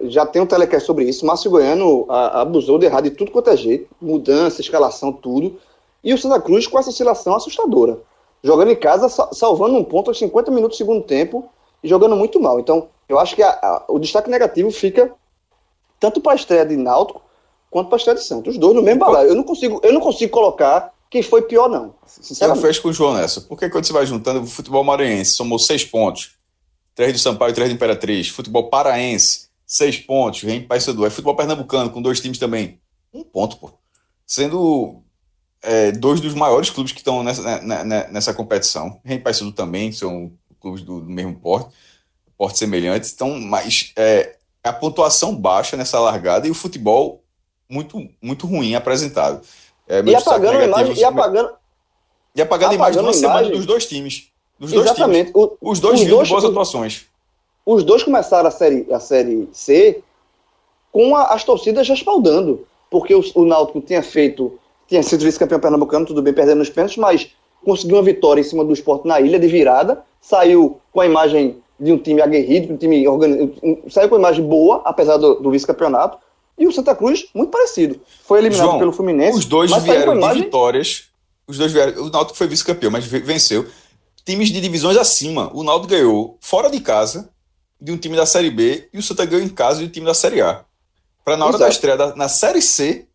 [0.04, 1.26] Já tem um telecast sobre isso.
[1.26, 3.88] Márcio Goiano a- abusou de errado de tudo quanto é jeito.
[4.02, 5.60] Mudança, escalação, tudo.
[6.04, 8.00] E o Santa Cruz com essa oscilação assustadora.
[8.44, 11.46] Jogando em casa, sa- salvando um ponto aos 50 minutos do segundo tempo
[11.84, 12.60] e jogando muito mal.
[12.60, 15.12] Então, eu acho que a- a- o destaque negativo fica
[16.04, 17.22] tanto para a estreia de Náutico
[17.70, 18.56] quanto para a estreia de Santos.
[18.56, 19.30] Os dois no mesmo balaio.
[19.30, 21.86] Eu não consigo, eu não consigo colocar quem foi pior, não.
[21.86, 22.62] Eu Sinceramente.
[22.62, 23.40] fecho com o João nessa.
[23.40, 26.32] Porque quando você vai juntando o futebol maranhense, somou seis pontos.
[26.94, 28.28] Três do Sampaio e três do Imperatriz.
[28.28, 30.42] Futebol paraense, seis pontos.
[30.42, 31.06] Vem Paysandu.
[31.06, 32.82] É futebol pernambucano, com dois times também.
[33.14, 33.72] Um ponto, pô.
[34.28, 35.02] Sendo
[35.62, 39.00] é, dois dos maiores clubes que estão nessa, né, né, nessa competição.
[39.06, 41.74] Rem Paysandu também, são clubes do, do mesmo porte,
[42.38, 43.14] porte semelhantes.
[43.14, 47.22] Então, mas é, a pontuação baixa nessa largada e o futebol
[47.70, 49.42] muito, muito ruim apresentado.
[49.88, 51.50] É, E apagando imagem, e apagando.
[52.36, 53.58] e apagando a imagem de uma a semana imagem.
[53.58, 54.30] dos dois times.
[54.58, 55.32] Dos dois Exatamente.
[55.34, 55.58] O- times.
[55.62, 57.06] Os dois os viram dois- boas os- atuações.
[57.66, 60.02] os dois começaram a série, a série C
[60.92, 62.66] com a- as torcidas respaldando.
[62.90, 64.58] Porque o, o Náutico tinha feito,
[64.88, 67.32] tinha sido vice-campeão pernambucano, tudo bem, perdendo nos pênaltis, mas
[67.66, 71.58] conseguiu uma vitória em cima do esporte na ilha de virada, saiu com a imagem
[71.80, 73.54] de um time aguerrido, de um time organizado,
[73.90, 76.18] saiu com a imagem boa, apesar do, do vice-campeonato,
[76.58, 78.00] e o Santa Cruz, muito parecido.
[78.24, 79.38] Foi eliminado João, pelo Fluminense.
[79.38, 81.06] Os dois vieram a de imagem vitórias.
[81.48, 82.04] Os dois vieram.
[82.04, 83.66] O Náutico foi vice-campeão, mas ve- venceu.
[84.24, 85.50] Times de divisões acima.
[85.54, 87.30] O Náutico ganhou fora de casa
[87.82, 90.06] de um time da Série B e o Santa ganhou em casa de um time
[90.06, 90.64] da Série A.
[91.26, 91.72] Para na hora da Exato.
[91.74, 93.08] estreia da- na Série C,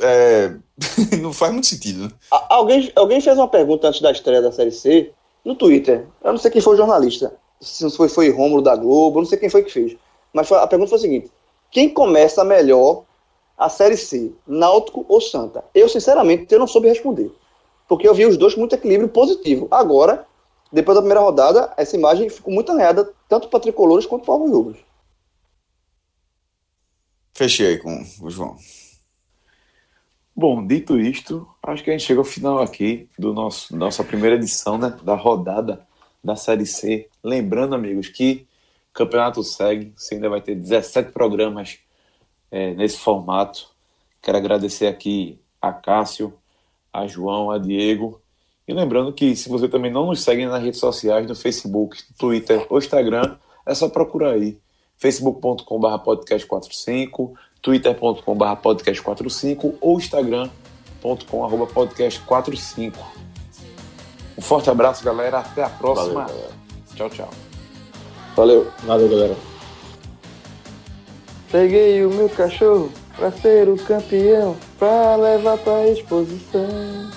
[0.00, 0.52] é,
[1.22, 2.04] não faz muito sentido.
[2.04, 2.10] né?
[2.48, 5.12] Alguém, alguém fez uma pergunta antes da estreia da Série C
[5.44, 6.06] no Twitter.
[6.22, 7.34] Eu não sei quem foi o jornalista.
[7.60, 9.96] Se não foi, foi Rômulo da Globo, eu não sei quem foi que fez.
[10.32, 11.30] Mas a pergunta foi a seguinte:
[11.70, 13.04] quem começa melhor
[13.56, 15.64] a Série C, Náutico ou Santa?
[15.74, 17.30] Eu, sinceramente, eu não soube responder.
[17.88, 19.66] Porque eu vi os dois com muito equilíbrio positivo.
[19.70, 20.26] Agora,
[20.72, 24.50] depois da primeira rodada, essa imagem ficou muito arranhada, tanto para tricolores quanto para os
[24.50, 24.78] rubros.
[27.34, 28.56] Fechei com o João.
[30.40, 34.36] Bom, dito isto, acho que a gente chega ao final aqui do nosso nossa primeira
[34.36, 35.86] edição né, da rodada
[36.24, 37.10] da Série C.
[37.22, 38.46] Lembrando, amigos, que
[38.90, 41.78] o campeonato segue, você ainda vai ter 17 programas
[42.50, 43.68] é, nesse formato.
[44.22, 46.32] Quero agradecer aqui a Cássio,
[46.90, 48.18] a João, a Diego.
[48.66, 52.66] E lembrando que se você também não nos segue nas redes sociais, no Facebook, Twitter
[52.70, 53.36] ou Instagram,
[53.66, 54.58] é só procurar aí.
[54.96, 62.92] facebook.com.br podcast45, twitter.com.br podcast45 ou instagram.com.br podcast45.
[64.38, 65.38] Um forte abraço, galera.
[65.38, 66.26] Até a próxima.
[66.26, 66.50] Valeu.
[66.94, 67.30] Tchau, tchau.
[68.34, 68.70] Valeu.
[68.84, 69.36] Valeu, galera.
[71.50, 77.10] Peguei o meu cachorro pra ser o campeão, pra levar pra exposição.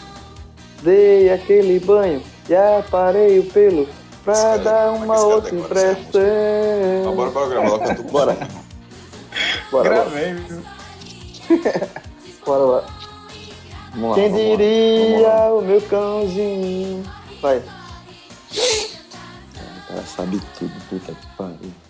[0.81, 3.87] Dei aquele banho e aparei o pelo
[4.23, 7.15] pra Esse dar é que uma outra impressão.
[7.15, 8.03] Bora, bora gravar eu tô
[9.73, 9.89] Bora.
[9.89, 10.03] Bora, lá.
[10.05, 10.63] Gravei, viu?
[12.45, 12.85] Bora lá.
[13.93, 14.15] Vamos lá.
[14.15, 14.55] Quem vamos lá.
[14.55, 17.03] diria o meu cãozinho?
[17.41, 17.57] Vai.
[17.57, 17.63] O
[19.87, 21.82] cara sabe tudo, puta que pariu.